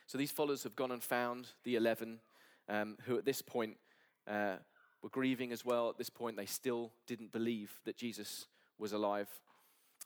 So 0.07 0.17
these 0.17 0.31
followers 0.31 0.62
have 0.62 0.76
gone 0.76 0.93
and 0.93 1.02
found 1.02 1.49
the 1.64 1.75
11 1.75 2.21
um, 2.69 2.97
who 3.05 3.19
at 3.19 3.25
this 3.25 3.43
point 3.43 3.78
uh, 4.31 4.59
were 5.02 5.09
grieving 5.09 5.50
as 5.50 5.64
well. 5.64 5.88
At 5.88 5.99
this 5.99 6.09
point, 6.09 6.37
they 6.37 6.47
still 6.47 6.93
didn't 7.09 7.33
believe 7.33 7.81
that 7.85 7.97
Jesus 7.97 8.47
was 8.78 8.93
alive. 8.93 9.28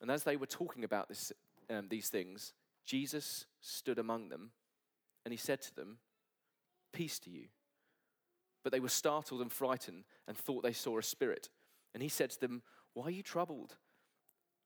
And 0.00 0.10
as 0.10 0.24
they 0.24 0.36
were 0.36 0.46
talking 0.46 0.82
about 0.82 1.10
this, 1.10 1.30
um, 1.68 1.88
these 1.90 2.08
things, 2.08 2.54
Jesus 2.86 3.44
stood 3.60 3.98
among 3.98 4.30
them 4.30 4.52
and 5.26 5.32
he 5.32 5.38
said 5.38 5.60
to 5.60 5.76
them, 5.76 5.98
Peace 6.94 7.18
to 7.18 7.30
you. 7.30 7.48
But 8.64 8.72
they 8.72 8.80
were 8.80 8.88
startled 8.88 9.42
and 9.42 9.52
frightened 9.52 10.04
and 10.26 10.38
thought 10.38 10.62
they 10.62 10.72
saw 10.72 10.98
a 10.98 11.02
spirit. 11.02 11.50
And 11.92 12.02
he 12.02 12.08
said 12.08 12.30
to 12.30 12.40
them, 12.40 12.62
Why 12.94 13.08
are 13.08 13.10
you 13.10 13.22
troubled? 13.22 13.76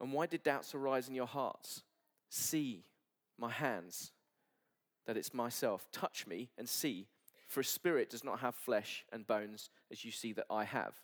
And 0.00 0.12
why 0.12 0.26
did 0.26 0.42
doubts 0.42 0.74
arise 0.74 1.08
in 1.08 1.14
your 1.14 1.26
hearts? 1.26 1.82
See 2.28 2.84
my 3.38 3.50
hands, 3.50 4.12
that 5.06 5.16
it's 5.16 5.32
myself. 5.32 5.86
Touch 5.92 6.26
me 6.26 6.50
and 6.58 6.68
see 6.68 7.06
for 7.48 7.60
a 7.60 7.64
spirit 7.64 8.10
does 8.10 8.24
not 8.24 8.40
have 8.40 8.54
flesh 8.54 9.04
and 9.12 9.26
bones 9.26 9.70
as 9.90 10.04
you 10.04 10.10
see 10.10 10.32
that 10.32 10.46
I 10.50 10.64
have. 10.64 10.94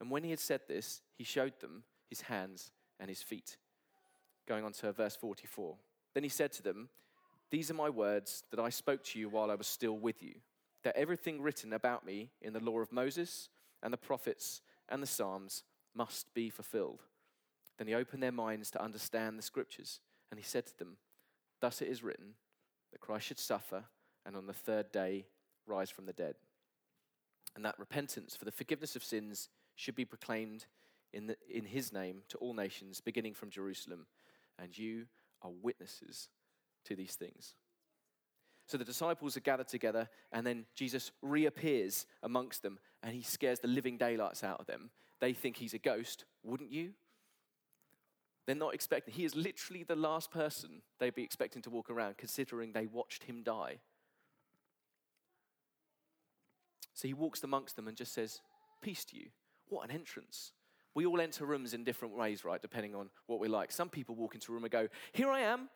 And 0.00 0.10
when 0.10 0.24
he 0.24 0.30
had 0.30 0.40
said 0.40 0.60
this, 0.66 1.00
he 1.16 1.24
showed 1.24 1.60
them 1.60 1.84
his 2.08 2.22
hands 2.22 2.70
and 3.00 3.08
his 3.08 3.22
feet. 3.22 3.56
Going 4.46 4.64
on 4.64 4.72
to 4.72 4.92
verse 4.92 5.16
44. 5.16 5.76
Then 6.14 6.22
he 6.22 6.28
said 6.28 6.52
to 6.52 6.62
them, 6.62 6.88
These 7.50 7.70
are 7.70 7.74
my 7.74 7.88
words 7.88 8.44
that 8.50 8.60
I 8.60 8.70
spoke 8.70 9.02
to 9.04 9.18
you 9.18 9.28
while 9.28 9.50
I 9.50 9.54
was 9.54 9.66
still 9.66 9.98
with 9.98 10.22
you, 10.22 10.34
that 10.84 10.96
everything 10.96 11.40
written 11.40 11.72
about 11.72 12.04
me 12.04 12.30
in 12.40 12.52
the 12.52 12.60
law 12.60 12.80
of 12.80 12.92
Moses 12.92 13.48
and 13.82 13.92
the 13.92 13.98
prophets 13.98 14.60
and 14.88 15.02
the 15.02 15.06
Psalms 15.06 15.64
must 15.94 16.32
be 16.34 16.50
fulfilled. 16.50 17.02
Then 17.78 17.88
he 17.88 17.94
opened 17.94 18.22
their 18.22 18.32
minds 18.32 18.70
to 18.72 18.82
understand 18.82 19.38
the 19.38 19.42
scriptures, 19.42 20.00
and 20.30 20.38
he 20.38 20.44
said 20.44 20.66
to 20.66 20.78
them, 20.78 20.96
Thus 21.60 21.80
it 21.80 21.88
is 21.88 22.02
written 22.02 22.34
that 22.92 23.00
Christ 23.00 23.26
should 23.26 23.38
suffer 23.38 23.84
and 24.24 24.36
on 24.36 24.46
the 24.46 24.52
third 24.52 24.92
day 24.92 25.26
rise 25.66 25.90
from 25.90 26.06
the 26.06 26.12
dead. 26.12 26.34
And 27.54 27.64
that 27.64 27.78
repentance 27.78 28.36
for 28.36 28.44
the 28.44 28.52
forgiveness 28.52 28.96
of 28.96 29.04
sins 29.04 29.48
should 29.74 29.94
be 29.94 30.04
proclaimed 30.04 30.66
in, 31.12 31.26
the, 31.26 31.36
in 31.50 31.64
his 31.64 31.92
name 31.92 32.22
to 32.28 32.38
all 32.38 32.54
nations, 32.54 33.00
beginning 33.00 33.34
from 33.34 33.50
Jerusalem. 33.50 34.06
And 34.58 34.76
you 34.76 35.06
are 35.42 35.50
witnesses 35.50 36.28
to 36.84 36.96
these 36.96 37.14
things. 37.14 37.54
So 38.66 38.78
the 38.78 38.84
disciples 38.84 39.36
are 39.36 39.40
gathered 39.40 39.68
together, 39.68 40.08
and 40.30 40.46
then 40.46 40.64
Jesus 40.74 41.10
reappears 41.20 42.06
amongst 42.22 42.62
them, 42.62 42.78
and 43.02 43.14
he 43.14 43.22
scares 43.22 43.58
the 43.58 43.68
living 43.68 43.98
daylights 43.98 44.44
out 44.44 44.60
of 44.60 44.66
them. 44.66 44.90
They 45.20 45.32
think 45.32 45.56
he's 45.56 45.74
a 45.74 45.78
ghost, 45.78 46.24
wouldn't 46.42 46.72
you? 46.72 46.92
They're 48.46 48.56
not 48.56 48.74
expecting, 48.74 49.14
he 49.14 49.24
is 49.24 49.36
literally 49.36 49.84
the 49.84 49.96
last 49.96 50.30
person 50.30 50.82
they'd 50.98 51.14
be 51.14 51.22
expecting 51.22 51.62
to 51.62 51.70
walk 51.70 51.90
around, 51.90 52.18
considering 52.18 52.72
they 52.72 52.86
watched 52.86 53.24
him 53.24 53.42
die. 53.42 53.78
So 56.94 57.08
he 57.08 57.14
walks 57.14 57.42
amongst 57.42 57.76
them 57.76 57.88
and 57.88 57.96
just 57.96 58.12
says, 58.12 58.40
Peace 58.80 59.04
to 59.06 59.16
you. 59.16 59.28
What 59.68 59.88
an 59.88 59.94
entrance. 59.94 60.52
We 60.94 61.06
all 61.06 61.20
enter 61.20 61.46
rooms 61.46 61.72
in 61.72 61.84
different 61.84 62.16
ways, 62.16 62.44
right, 62.44 62.60
depending 62.60 62.94
on 62.94 63.08
what 63.26 63.40
we 63.40 63.48
like. 63.48 63.72
Some 63.72 63.88
people 63.88 64.14
walk 64.14 64.34
into 64.34 64.52
a 64.52 64.54
room 64.54 64.64
and 64.64 64.72
go, 64.72 64.88
Here 65.12 65.30
I 65.30 65.40
am. 65.40 65.68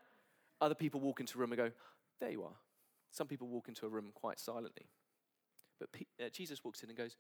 Other 0.61 0.75
people 0.75 1.01
walk 1.01 1.21
into 1.21 1.39
a 1.39 1.41
room 1.41 1.53
and 1.53 1.59
go, 1.59 1.71
There 2.21 2.31
you 2.31 2.43
are. 2.43 2.57
Some 3.13 3.29
people 3.29 3.47
walk 3.49 3.69
into 3.69 3.87
a 3.87 3.89
room 3.89 4.11
quite 4.13 4.39
silently. 4.39 4.89
But 5.79 5.89
uh, 6.23 6.29
Jesus 6.31 6.65
walks 6.65 6.83
in 6.83 6.89
and 6.91 6.99
goes, 6.99 7.17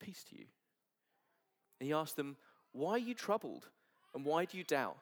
Peace 0.00 0.24
to 0.30 0.36
you. 0.36 0.46
And 1.80 1.86
he 1.86 1.92
asks 1.92 2.14
them, 2.14 2.36
Why 2.72 2.92
are 2.92 2.98
you 2.98 3.14
troubled? 3.14 3.68
And 4.14 4.24
why 4.24 4.44
do 4.44 4.56
you 4.56 4.64
doubt? 4.64 4.96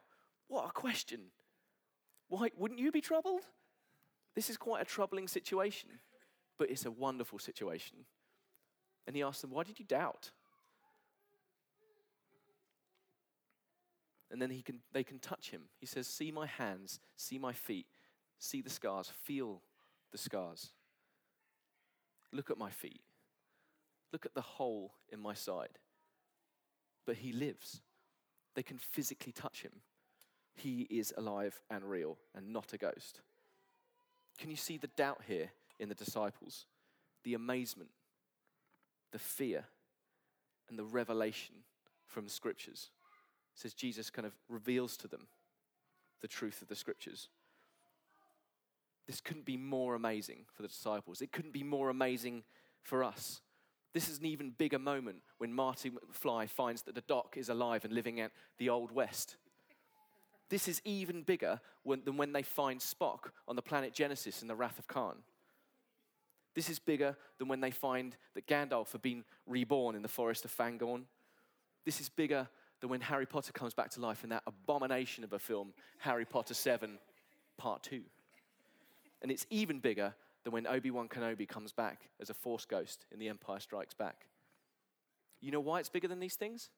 What 0.49 0.67
a 0.67 0.73
question. 0.73 1.21
Why 2.29 2.51
wouldn't 2.57 2.81
you 2.81 2.91
be 2.91 3.01
troubled? 3.01 3.43
This 4.35 4.49
is 4.49 4.57
quite 4.57 4.81
a 4.81 4.87
troubling 4.87 5.29
situation, 5.29 5.91
but 6.59 6.71
it's 6.71 6.87
a 6.87 6.91
wonderful 6.91 7.39
situation. 7.39 7.99
And 9.07 9.15
he 9.15 9.23
asks 9.23 9.43
them, 9.43 9.51
Why 9.51 9.65
did 9.65 9.79
you 9.79 9.85
doubt? 9.85 10.31
And 14.31 14.41
then 14.41 14.49
he 14.49 14.63
can, 14.63 14.81
they 14.93 15.05
can 15.05 15.19
touch 15.19 15.51
him. 15.51 15.63
He 15.79 15.87
says, 15.87 16.07
See 16.07 16.33
my 16.33 16.47
hands, 16.47 17.01
see 17.17 17.39
my 17.39 17.53
feet, 17.53 17.87
see 18.39 18.63
the 18.63 18.71
scars, 18.71 19.13
feel 19.25 19.61
the 20.11 20.19
scars. 20.19 20.71
Look 22.33 22.51
at 22.51 22.57
my 22.57 22.71
feet. 22.71 23.03
Look 24.11 24.25
at 24.25 24.35
the 24.35 24.41
hole 24.41 24.95
in 25.11 25.21
my 25.21 25.35
side. 25.35 25.79
But 27.05 27.17
he 27.17 27.33
lives. 27.33 27.83
They 28.55 28.63
can 28.63 28.79
physically 28.79 29.33
touch 29.33 29.63
him. 29.63 29.73
He 30.55 30.83
is 30.91 31.13
alive 31.17 31.61
and 31.71 31.85
real 31.85 32.19
and 32.35 32.53
not 32.53 32.73
a 32.73 32.79
ghost. 32.79 33.21
Can 34.39 34.51
you 34.51 34.57
see 34.57 34.77
the 34.77 34.89
doubt 34.89 35.23
here 35.27 35.51
in 35.79 35.89
the 35.89 35.95
disciples? 35.95 36.67
The 37.25 37.35
amazement, 37.35 37.91
the 39.13 39.19
fear, 39.19 39.65
and 40.69 40.79
the 40.79 40.85
revelation 40.85 41.55
from 42.07 42.25
the 42.25 42.31
scriptures. 42.31 42.91
It 43.55 43.61
says 43.61 43.75
Jesus 43.75 44.11
kind 44.11 44.27
of 44.27 44.35
reveals 44.49 44.97
to 44.99 45.09
them 45.09 45.29
the 46.21 46.29
truth 46.29 46.63
of 46.63 46.69
the 46.69 46.77
scriptures. 46.77 47.29
This 49.07 49.21
couldn't 49.21 49.45
be 49.45 49.57
more 49.57 49.95
amazing 49.95 50.47
for 50.53 50.63
the 50.63 50.69
disciples. 50.69 51.21
It 51.21 51.33
couldn't 51.33 51.53
be 51.53 51.65
more 51.65 51.91
amazing 51.91 52.45
for 52.83 53.03
us. 53.03 53.41
This 53.93 54.09
is 54.09 54.19
an 54.19 54.27
even 54.27 54.51
bigger 54.51 54.79
moment 54.79 55.19
when 55.39 55.53
Marty 55.53 55.91
McFly 55.91 56.49
finds 56.49 56.83
that 56.83 56.95
the 56.95 57.03
doc 57.03 57.37
is 57.37 57.49
alive 57.49 57.85
and 57.85 57.93
living 57.93 58.21
at 58.21 58.33
the 58.59 58.71
Old 58.71 58.91
West. 58.91 59.37
This 60.49 60.69
is 60.69 60.81
even 60.85 61.23
bigger 61.23 61.61
when, 61.83 62.03
than 62.05 62.17
when 62.17 62.33
they 62.33 62.43
find 62.43 62.81
Spock 62.81 63.31
on 63.47 63.57
the 63.57 63.63
planet 63.63 63.93
Genesis 63.93 64.43
in 64.43 64.49
the 64.49 64.55
Wrath 64.55 64.79
of 64.79 64.87
Khan. 64.87 65.17
This 66.55 66.69
is 66.69 66.79
bigger 66.79 67.17
than 67.39 67.49
when 67.49 67.61
they 67.61 67.71
find 67.71 68.17
that 68.35 68.47
Gandalf 68.47 68.93
had 68.93 69.03
been 69.03 69.25
reborn 69.47 69.95
in 69.95 70.03
the 70.03 70.09
forest 70.09 70.45
of 70.45 70.55
Fangorn. 70.55 71.05
This 71.85 72.01
is 72.01 72.09
bigger 72.09 72.49
than 72.81 72.91
when 72.91 73.01
Harry 73.01 73.27
Potter 73.27 73.53
comes 73.53 73.75
back 73.75 73.91
to 73.91 74.01
life 74.01 74.25
in 74.25 74.31
that 74.31 74.43
abomination 74.47 75.25
of 75.25 75.33
a 75.33 75.39
film, 75.39 75.73
Harry 75.99 76.25
Potter 76.25 76.55
7, 76.55 76.99
Part 77.57 77.83
2. 77.85 78.03
And 79.23 79.31
it's 79.31 79.47
even 79.51 79.79
bigger 79.79 80.15
than 80.45 80.53
when 80.53 80.67
Obi 80.67 80.91
Wan 80.91 81.09
Kenobi 81.09 81.49
comes 81.49 81.73
back 81.73 82.09
as 82.21 82.31
a 82.31 82.35
Force 82.35 82.65
ghost 82.65 83.07
in 83.13 83.19
The 83.19 83.29
Empire 83.29 83.61
Strikes 83.61 83.95
Back. 83.95 84.27
You 85.41 85.51
know 85.51 85.61
why 85.61 85.81
it's 85.81 85.89
bigger 85.89 86.09
than 86.09 86.21
these 86.21 86.37
things? 86.37 86.71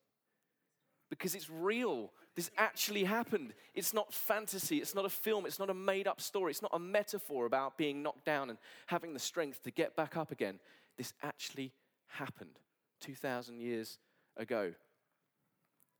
Because 1.10 1.34
it's 1.34 1.50
real. 1.50 2.10
This 2.34 2.50
actually 2.56 3.04
happened. 3.04 3.54
It's 3.74 3.94
not 3.94 4.12
fantasy. 4.12 4.78
It's 4.78 4.94
not 4.94 5.04
a 5.04 5.10
film. 5.10 5.46
It's 5.46 5.58
not 5.58 5.70
a 5.70 5.74
made 5.74 6.08
up 6.08 6.20
story. 6.20 6.50
It's 6.50 6.62
not 6.62 6.72
a 6.74 6.78
metaphor 6.78 7.46
about 7.46 7.78
being 7.78 8.02
knocked 8.02 8.24
down 8.24 8.50
and 8.50 8.58
having 8.86 9.12
the 9.12 9.20
strength 9.20 9.62
to 9.62 9.70
get 9.70 9.94
back 9.94 10.16
up 10.16 10.32
again. 10.32 10.58
This 10.96 11.12
actually 11.22 11.72
happened 12.06 12.58
2,000 13.00 13.60
years 13.60 13.98
ago. 14.36 14.72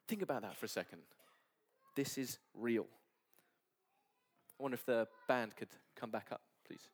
Think 0.09 0.23
about 0.23 0.43
that 0.43 0.57
for 0.57 0.67
a 0.67 0.69
second. 0.69 1.03
This 1.95 2.19
is 2.19 2.39
real. 2.55 2.87
I 4.59 4.63
wonder 4.63 4.75
if 4.75 4.87
the 4.87 5.07
band 5.29 5.57
could 5.57 5.69
come 5.97 6.11
back 6.11 6.29
up, 6.33 6.41
please. 6.67 6.89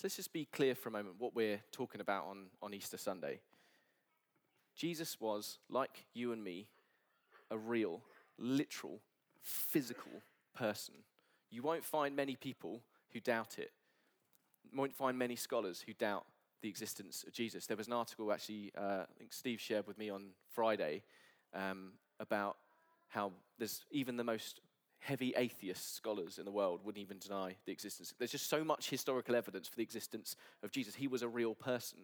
So 0.00 0.06
let's 0.06 0.16
just 0.16 0.32
be 0.32 0.46
clear 0.46 0.74
for 0.74 0.88
a 0.88 0.92
moment 0.92 1.16
what 1.18 1.34
we're 1.34 1.60
talking 1.72 2.00
about 2.00 2.24
on, 2.24 2.46
on 2.62 2.72
Easter 2.72 2.96
Sunday. 2.96 3.40
Jesus 4.74 5.20
was, 5.20 5.58
like 5.68 6.06
you 6.14 6.32
and 6.32 6.42
me, 6.42 6.68
a 7.50 7.58
real, 7.58 8.00
literal, 8.38 9.02
physical 9.42 10.22
person. 10.56 10.94
You 11.50 11.60
won't 11.60 11.84
find 11.84 12.16
many 12.16 12.34
people 12.34 12.80
who 13.12 13.20
doubt 13.20 13.58
it. 13.58 13.72
You 14.64 14.78
won't 14.78 14.94
find 14.94 15.18
many 15.18 15.36
scholars 15.36 15.84
who 15.84 15.92
doubt 15.92 16.24
the 16.62 16.70
existence 16.70 17.22
of 17.26 17.34
Jesus. 17.34 17.66
There 17.66 17.76
was 17.76 17.88
an 17.88 17.92
article 17.92 18.32
actually, 18.32 18.72
uh, 18.78 19.02
I 19.02 19.18
think 19.18 19.34
Steve 19.34 19.60
shared 19.60 19.86
with 19.86 19.98
me 19.98 20.08
on 20.08 20.28
Friday 20.50 21.02
um, 21.52 21.92
about 22.18 22.56
how 23.08 23.32
there's 23.58 23.84
even 23.90 24.16
the 24.16 24.24
most 24.24 24.60
heavy 25.00 25.32
atheist 25.36 25.96
scholars 25.96 26.38
in 26.38 26.44
the 26.44 26.50
world 26.50 26.80
wouldn't 26.84 27.02
even 27.02 27.18
deny 27.18 27.56
the 27.66 27.72
existence. 27.72 28.14
There's 28.18 28.30
just 28.30 28.48
so 28.48 28.62
much 28.62 28.90
historical 28.90 29.34
evidence 29.34 29.66
for 29.66 29.76
the 29.76 29.82
existence 29.82 30.36
of 30.62 30.70
Jesus. 30.70 30.94
He 30.94 31.08
was 31.08 31.22
a 31.22 31.28
real 31.28 31.54
person. 31.54 31.98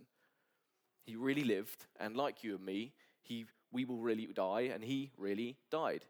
He 1.04 1.14
really 1.14 1.44
lived, 1.44 1.86
and 2.00 2.16
like 2.16 2.42
you 2.42 2.56
and 2.56 2.64
me, 2.64 2.92
he, 3.22 3.46
we 3.70 3.84
will 3.84 3.98
really 3.98 4.26
die, 4.26 4.72
and 4.72 4.82
he 4.82 5.10
really 5.16 5.56
died. 5.70 6.04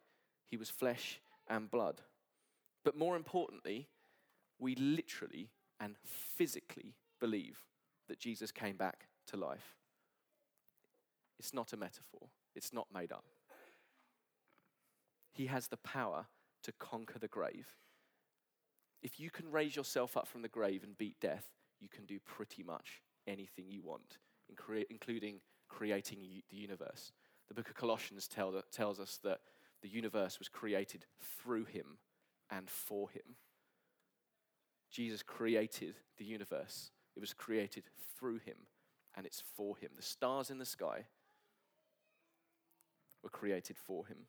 He 0.46 0.56
was 0.56 0.70
flesh 0.70 1.20
and 1.48 1.70
blood. 1.70 2.00
But 2.84 2.96
more 2.96 3.16
importantly, 3.16 3.88
we 4.58 4.74
literally 4.76 5.50
and 5.80 5.96
physically 6.04 6.94
believe 7.20 7.58
that 8.08 8.20
Jesus 8.20 8.52
came 8.52 8.76
back 8.76 9.08
to 9.26 9.36
life. 9.36 9.74
It's 11.38 11.52
not 11.52 11.72
a 11.72 11.76
metaphor, 11.76 12.28
it's 12.54 12.72
not 12.72 12.86
made 12.94 13.12
up. 13.12 13.24
He 15.32 15.46
has 15.46 15.66
the 15.66 15.76
power 15.76 16.26
to 16.66 16.72
conquer 16.72 17.18
the 17.18 17.28
grave. 17.28 17.68
If 19.02 19.20
you 19.20 19.30
can 19.30 19.50
raise 19.50 19.76
yourself 19.76 20.16
up 20.16 20.26
from 20.26 20.42
the 20.42 20.48
grave 20.48 20.82
and 20.82 20.98
beat 20.98 21.20
death, 21.20 21.46
you 21.80 21.88
can 21.88 22.04
do 22.06 22.18
pretty 22.18 22.64
much 22.64 23.02
anything 23.26 23.66
you 23.68 23.82
want, 23.82 24.18
including 24.90 25.40
creating 25.68 26.18
the 26.20 26.56
universe. 26.56 27.12
The 27.46 27.54
book 27.54 27.68
of 27.68 27.76
Colossians 27.76 28.26
tell, 28.26 28.60
tells 28.72 28.98
us 28.98 29.20
that 29.22 29.40
the 29.80 29.88
universe 29.88 30.40
was 30.40 30.48
created 30.48 31.06
through 31.40 31.66
him 31.66 31.98
and 32.50 32.68
for 32.68 33.10
him. 33.10 33.36
Jesus 34.90 35.22
created 35.22 35.94
the 36.18 36.24
universe, 36.24 36.90
it 37.14 37.20
was 37.20 37.32
created 37.32 37.84
through 38.18 38.38
him 38.38 38.56
and 39.14 39.24
it's 39.24 39.42
for 39.56 39.76
him. 39.76 39.90
The 39.94 40.02
stars 40.02 40.50
in 40.50 40.58
the 40.58 40.66
sky 40.66 41.04
were 43.22 43.30
created 43.30 43.76
for 43.78 44.06
him. 44.06 44.26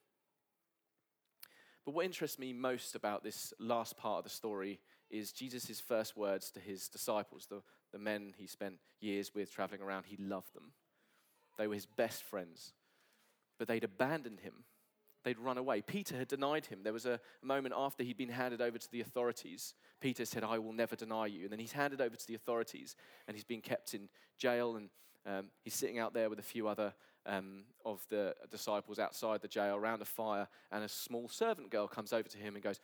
But 1.88 1.96
what 1.96 2.04
interests 2.04 2.38
me 2.38 2.52
most 2.52 2.96
about 2.96 3.24
this 3.24 3.54
last 3.62 3.96
part 3.96 4.18
of 4.18 4.26
the 4.26 4.30
story 4.30 4.82
is 5.10 5.32
Jesus' 5.32 5.80
first 5.80 6.18
words 6.18 6.52
to 6.52 6.60
his 6.60 6.90
disciples, 6.90 7.48
the, 7.50 7.62
the 7.94 7.98
men 7.98 8.34
he 8.38 8.46
spent 8.46 8.80
years 9.00 9.34
with 9.34 9.54
traveling 9.54 9.80
around. 9.82 10.04
He 10.06 10.18
loved 10.18 10.54
them, 10.54 10.74
they 11.58 11.66
were 11.66 11.76
his 11.76 11.86
best 11.86 12.24
friends. 12.24 12.74
But 13.58 13.70
they'd 13.70 13.86
abandoned 13.86 14.42
him, 14.42 14.66
they'd 15.24 15.40
run 15.40 15.58
away. 15.58 15.82
Peter 15.82 16.18
had 16.18 16.28
denied 16.28 16.66
him. 16.66 16.80
There 16.84 16.92
was 16.92 17.06
a 17.06 17.22
moment 17.42 17.74
after 17.78 18.04
he'd 18.04 18.18
been 18.18 18.28
handed 18.28 18.60
over 18.60 18.78
to 18.78 18.92
the 18.92 19.00
authorities. 19.00 19.74
Peter 20.02 20.26
said, 20.26 20.44
I 20.44 20.60
will 20.60 20.74
never 20.74 20.98
deny 20.98 21.28
you. 21.28 21.44
And 21.44 21.54
then 21.54 21.60
he's 21.60 21.72
handed 21.72 22.02
over 22.02 22.18
to 22.18 22.28
the 22.28 22.36
authorities 22.36 22.98
and 23.30 23.38
he's 23.38 23.46
been 23.46 23.62
kept 23.62 23.94
in 23.94 24.10
jail 24.38 24.76
and 24.76 24.90
um, 25.26 25.46
he's 25.64 25.74
sitting 25.74 26.00
out 26.00 26.14
there 26.14 26.30
with 26.30 26.40
a 26.40 26.44
few 26.44 26.68
other 26.68 26.94
um, 27.28 27.64
of 27.86 28.06
the 28.10 28.34
disciples 28.50 29.00
outside 29.00 29.42
the 29.42 29.48
jail 29.48 29.76
around 29.76 30.02
a 30.02 30.06
fire, 30.06 30.48
and 30.72 30.84
a 30.84 30.90
small 30.90 31.28
servant 31.28 31.70
girl 31.70 31.88
comes 31.88 32.14
over 32.14 32.28
to 32.28 32.38
him 32.38 32.56
and 32.56 32.64
goes, 32.64 32.80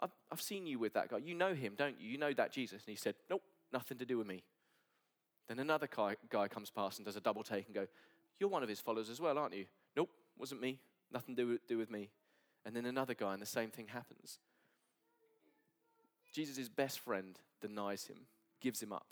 I've, 0.00 0.10
I've 0.30 0.40
seen 0.40 0.66
you 0.66 0.78
with 0.78 0.94
that 0.94 1.08
guy. 1.08 1.18
You 1.18 1.34
know 1.34 1.54
him, 1.54 1.74
don't 1.76 2.00
you? 2.00 2.08
You 2.08 2.18
know 2.18 2.32
that 2.32 2.52
Jesus. 2.52 2.82
And 2.86 2.92
he 2.92 2.96
said, 2.96 3.14
Nope, 3.30 3.42
nothing 3.72 3.98
to 3.98 4.04
do 4.04 4.18
with 4.18 4.26
me. 4.26 4.42
Then 5.48 5.58
another 5.58 5.88
guy, 5.94 6.16
guy 6.28 6.48
comes 6.48 6.70
past 6.70 6.98
and 6.98 7.06
does 7.06 7.16
a 7.16 7.20
double 7.20 7.42
take 7.42 7.66
and 7.66 7.74
go, 7.74 7.86
You're 8.38 8.48
one 8.48 8.62
of 8.62 8.68
his 8.68 8.80
followers 8.80 9.08
as 9.08 9.20
well, 9.20 9.38
aren't 9.38 9.54
you? 9.54 9.66
Nope, 9.96 10.10
wasn't 10.38 10.60
me. 10.60 10.80
Nothing 11.12 11.36
to 11.36 11.42
do, 11.42 11.58
do 11.68 11.78
with 11.78 11.90
me. 11.90 12.10
And 12.64 12.74
then 12.74 12.84
another 12.84 13.14
guy, 13.14 13.32
and 13.32 13.40
the 13.40 13.46
same 13.46 13.70
thing 13.70 13.86
happens. 13.88 14.38
Jesus' 16.32 16.68
best 16.68 16.98
friend 16.98 17.38
denies 17.60 18.06
him, 18.06 18.18
gives 18.60 18.82
him 18.82 18.92
up. 18.92 19.06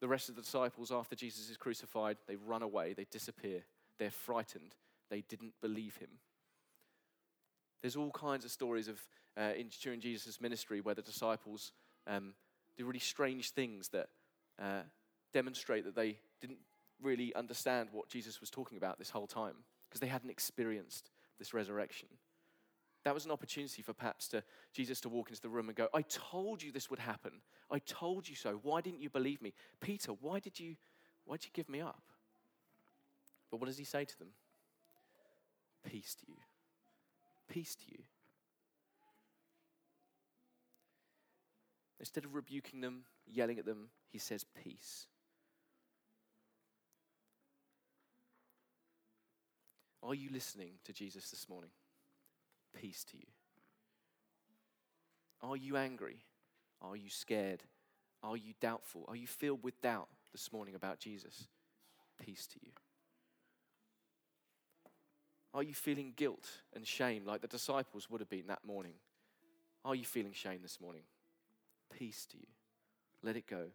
The 0.00 0.08
rest 0.08 0.28
of 0.28 0.36
the 0.36 0.42
disciples, 0.42 0.92
after 0.92 1.16
Jesus 1.16 1.50
is 1.50 1.56
crucified, 1.56 2.18
they 2.26 2.36
run 2.36 2.62
away, 2.62 2.92
they 2.92 3.06
disappear, 3.10 3.64
they're 3.98 4.10
frightened, 4.10 4.74
they 5.10 5.22
didn't 5.22 5.54
believe 5.60 5.96
him. 5.96 6.10
There's 7.82 7.96
all 7.96 8.10
kinds 8.10 8.44
of 8.44 8.50
stories 8.50 8.88
of 8.88 9.00
uh, 9.36 9.52
in, 9.56 9.70
during 9.82 10.00
Jesus' 10.00 10.40
ministry 10.40 10.80
where 10.80 10.94
the 10.94 11.02
disciples 11.02 11.72
um, 12.06 12.34
do 12.76 12.84
really 12.84 12.98
strange 12.98 13.50
things 13.50 13.88
that 13.88 14.08
uh, 14.60 14.82
demonstrate 15.32 15.84
that 15.84 15.94
they 15.94 16.18
didn't 16.40 16.58
really 17.00 17.34
understand 17.34 17.88
what 17.92 18.08
Jesus 18.08 18.40
was 18.40 18.50
talking 18.50 18.78
about 18.78 18.98
this 18.98 19.10
whole 19.10 19.26
time 19.26 19.54
because 19.88 20.00
they 20.00 20.08
hadn't 20.08 20.30
experienced 20.30 21.10
this 21.38 21.54
resurrection. 21.54 22.08
That 23.04 23.14
was 23.14 23.24
an 23.24 23.30
opportunity 23.30 23.82
for 23.82 23.92
perhaps 23.92 24.28
to 24.28 24.42
Jesus 24.72 25.00
to 25.02 25.08
walk 25.08 25.30
into 25.30 25.40
the 25.40 25.48
room 25.48 25.68
and 25.68 25.76
go, 25.76 25.88
I 25.94 26.02
told 26.02 26.62
you 26.62 26.72
this 26.72 26.90
would 26.90 26.98
happen. 26.98 27.32
I 27.70 27.78
told 27.80 28.28
you 28.28 28.34
so. 28.34 28.58
Why 28.62 28.80
didn't 28.80 29.00
you 29.00 29.10
believe 29.10 29.42
me? 29.42 29.52
Peter, 29.80 30.12
why 30.12 30.40
did 30.40 30.58
you 30.58 30.76
why 31.24 31.36
did 31.36 31.46
you 31.46 31.50
give 31.52 31.68
me 31.68 31.80
up? 31.80 32.02
But 33.50 33.60
what 33.60 33.66
does 33.66 33.78
he 33.78 33.84
say 33.84 34.04
to 34.04 34.18
them? 34.18 34.28
Peace 35.84 36.14
to 36.14 36.24
you. 36.26 36.36
Peace 37.48 37.74
to 37.76 37.84
you. 37.90 37.98
Instead 42.00 42.24
of 42.24 42.34
rebuking 42.34 42.80
them, 42.80 43.04
yelling 43.26 43.58
at 43.58 43.66
them, 43.66 43.88
he 44.10 44.18
says, 44.18 44.44
Peace. 44.64 45.06
Are 50.02 50.14
you 50.14 50.30
listening 50.32 50.70
to 50.84 50.92
Jesus 50.92 51.30
this 51.30 51.48
morning? 51.48 51.70
peace 52.80 53.04
to 53.04 53.16
you? 53.16 53.26
Are 55.42 55.56
you 55.56 55.76
angry? 55.76 56.18
Are 56.82 56.96
you 56.96 57.10
scared? 57.10 57.62
Are 58.22 58.36
you 58.36 58.54
doubtful? 58.60 59.04
Are 59.08 59.16
you 59.16 59.26
filled 59.26 59.62
with 59.62 59.80
doubt 59.80 60.08
this 60.32 60.52
morning 60.52 60.74
about 60.74 60.98
Jesus? 60.98 61.48
Peace 62.24 62.46
to 62.48 62.58
you. 62.62 62.70
Are 65.54 65.62
you 65.62 65.74
feeling 65.74 66.12
guilt 66.16 66.48
and 66.74 66.86
shame 66.86 67.24
like 67.24 67.40
the 67.40 67.48
disciples 67.48 68.08
would 68.10 68.20
have 68.20 68.30
been 68.30 68.48
that 68.48 68.64
morning? 68.66 68.94
Are 69.84 69.94
you 69.94 70.04
feeling 70.04 70.32
shame 70.32 70.60
this 70.62 70.80
morning? 70.80 71.02
Peace 71.96 72.26
to 72.26 72.36
you. 72.36 72.46
Let 73.22 73.36
it 73.36 73.46
go. 73.46 73.66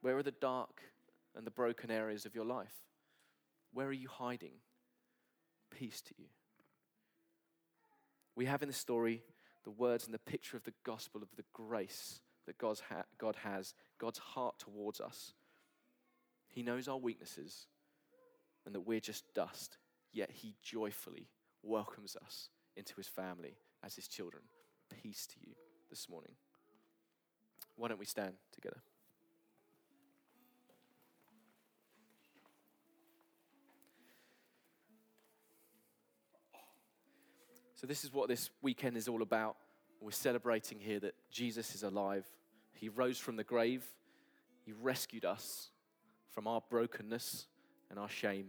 Where 0.00 0.16
are 0.16 0.22
the 0.22 0.32
dark 0.32 0.82
and 1.36 1.46
the 1.46 1.50
broken 1.50 1.90
areas 1.90 2.26
of 2.26 2.34
your 2.34 2.44
life? 2.44 2.74
Where 3.72 3.86
are 3.86 3.92
you 3.92 4.08
hiding? 4.08 4.52
peace 5.74 6.00
to 6.02 6.14
you. 6.18 6.26
We 8.36 8.46
have 8.46 8.62
in 8.62 8.68
the 8.68 8.74
story 8.74 9.22
the 9.64 9.70
words 9.70 10.04
and 10.04 10.14
the 10.14 10.18
picture 10.18 10.56
of 10.56 10.64
the 10.64 10.74
gospel 10.84 11.22
of 11.22 11.28
the 11.36 11.44
grace 11.52 12.20
that 12.46 12.58
God's 12.58 12.80
ha- 12.80 13.04
God 13.18 13.36
has, 13.42 13.74
God's 13.98 14.18
heart 14.18 14.58
towards 14.58 15.00
us. 15.00 15.32
He 16.48 16.62
knows 16.62 16.88
our 16.88 16.98
weaknesses 16.98 17.66
and 18.66 18.74
that 18.74 18.80
we're 18.80 19.00
just 19.00 19.24
dust, 19.34 19.78
yet 20.12 20.30
He 20.30 20.54
joyfully 20.62 21.28
welcomes 21.62 22.16
us 22.16 22.50
into 22.76 22.94
His 22.96 23.08
family 23.08 23.56
as 23.82 23.96
His 23.96 24.08
children. 24.08 24.42
Peace 25.02 25.26
to 25.26 25.36
you 25.40 25.54
this 25.90 26.08
morning. 26.08 26.32
Why 27.76 27.88
don't 27.88 27.98
we 27.98 28.06
stand 28.06 28.34
together? 28.52 28.80
So, 37.74 37.86
this 37.86 38.04
is 38.04 38.12
what 38.12 38.28
this 38.28 38.50
weekend 38.62 38.96
is 38.96 39.08
all 39.08 39.22
about. 39.22 39.56
We're 40.00 40.12
celebrating 40.12 40.78
here 40.78 41.00
that 41.00 41.14
Jesus 41.30 41.74
is 41.74 41.82
alive. 41.82 42.24
He 42.74 42.88
rose 42.88 43.18
from 43.18 43.36
the 43.36 43.44
grave, 43.44 43.84
He 44.64 44.72
rescued 44.72 45.24
us 45.24 45.70
from 46.30 46.46
our 46.46 46.62
brokenness 46.68 47.46
and 47.90 47.98
our 47.98 48.08
shame. 48.08 48.48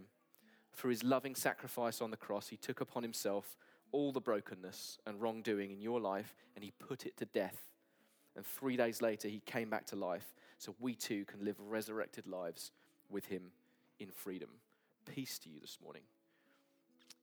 Through 0.74 0.90
His 0.90 1.04
loving 1.04 1.34
sacrifice 1.34 2.00
on 2.00 2.10
the 2.10 2.16
cross, 2.16 2.48
He 2.48 2.56
took 2.56 2.80
upon 2.80 3.02
Himself 3.02 3.56
all 3.92 4.12
the 4.12 4.20
brokenness 4.20 4.98
and 5.06 5.20
wrongdoing 5.20 5.70
in 5.70 5.80
your 5.80 6.00
life 6.00 6.34
and 6.54 6.64
He 6.64 6.72
put 6.78 7.06
it 7.06 7.16
to 7.18 7.24
death. 7.24 7.58
And 8.36 8.44
three 8.44 8.76
days 8.76 9.00
later, 9.00 9.28
He 9.28 9.40
came 9.46 9.70
back 9.70 9.86
to 9.86 9.96
life 9.96 10.34
so 10.58 10.74
we 10.78 10.94
too 10.94 11.24
can 11.24 11.44
live 11.44 11.56
resurrected 11.58 12.26
lives 12.26 12.72
with 13.08 13.26
Him 13.26 13.52
in 13.98 14.10
freedom. 14.10 14.50
Peace 15.06 15.38
to 15.40 15.48
you 15.48 15.60
this 15.60 15.78
morning. 15.82 16.02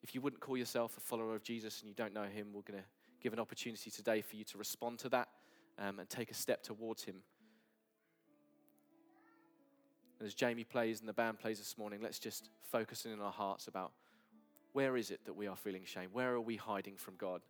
If 0.04 0.14
you 0.14 0.22
wouldn't 0.22 0.42
call 0.42 0.58
yourself 0.58 0.98
a 0.98 1.00
follower 1.00 1.34
of 1.34 1.44
Jesus 1.44 1.80
and 1.80 1.88
you 1.88 1.96
don't 1.96 2.14
know 2.14 2.24
Him, 2.24 2.48
we're 2.54 2.62
going 2.62 2.80
to 2.80 2.86
give 3.22 3.34
an 3.34 3.40
opportunity 3.40 3.90
today 3.90 4.22
for 4.22 4.36
you 4.36 4.44
to 4.44 4.58
respond 4.58 5.00
to 5.00 5.10
that 5.10 5.30
um, 5.80 6.00
and 6.00 6.10
take 6.10 6.30
a 6.30 6.34
step 6.34 6.62
towards 6.62 7.04
Him. 7.04 7.16
And 10.20 10.28
as 10.28 10.34
Jamie 10.34 10.66
plays 10.66 11.00
and 11.00 11.08
the 11.08 11.14
band 11.14 11.40
plays 11.40 11.58
this 11.58 11.78
morning, 11.78 12.00
let's 12.02 12.20
just 12.20 12.50
focus 12.62 13.06
in 13.06 13.20
our 13.20 13.32
hearts 13.32 13.68
about 13.68 13.92
where 14.74 14.98
is 14.98 15.10
it 15.10 15.22
that 15.26 15.34
we 15.34 15.48
are 15.48 15.56
feeling 15.56 15.84
shame? 15.86 16.10
Where 16.12 16.34
are 16.34 16.42
we 16.42 16.58
hiding 16.58 16.96
from 16.98 17.16
God? 17.18 17.42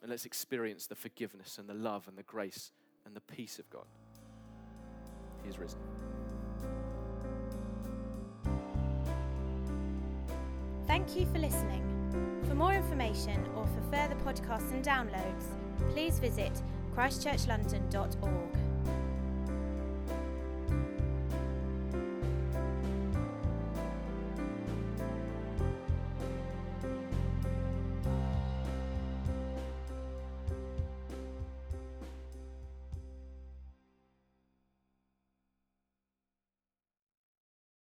And 0.00 0.10
let's 0.10 0.24
experience 0.24 0.86
the 0.86 0.94
forgiveness 0.94 1.58
and 1.58 1.68
the 1.68 1.74
love 1.74 2.06
and 2.08 2.16
the 2.16 2.22
grace 2.22 2.72
and 3.04 3.14
the 3.14 3.20
peace 3.20 3.58
of 3.58 3.68
God. 3.68 3.86
He 5.42 5.50
is 5.50 5.58
risen. 5.58 5.80
Thank 10.88 11.16
you 11.16 11.26
for 11.26 11.38
listening. 11.38 11.84
For 12.48 12.54
more 12.54 12.72
information 12.72 13.46
or 13.54 13.66
for 13.66 13.82
further 13.94 14.14
podcasts 14.24 14.72
and 14.72 14.82
downloads, 14.82 15.44
please 15.90 16.18
visit 16.18 16.62
christchurchlondon.org. 16.96 18.67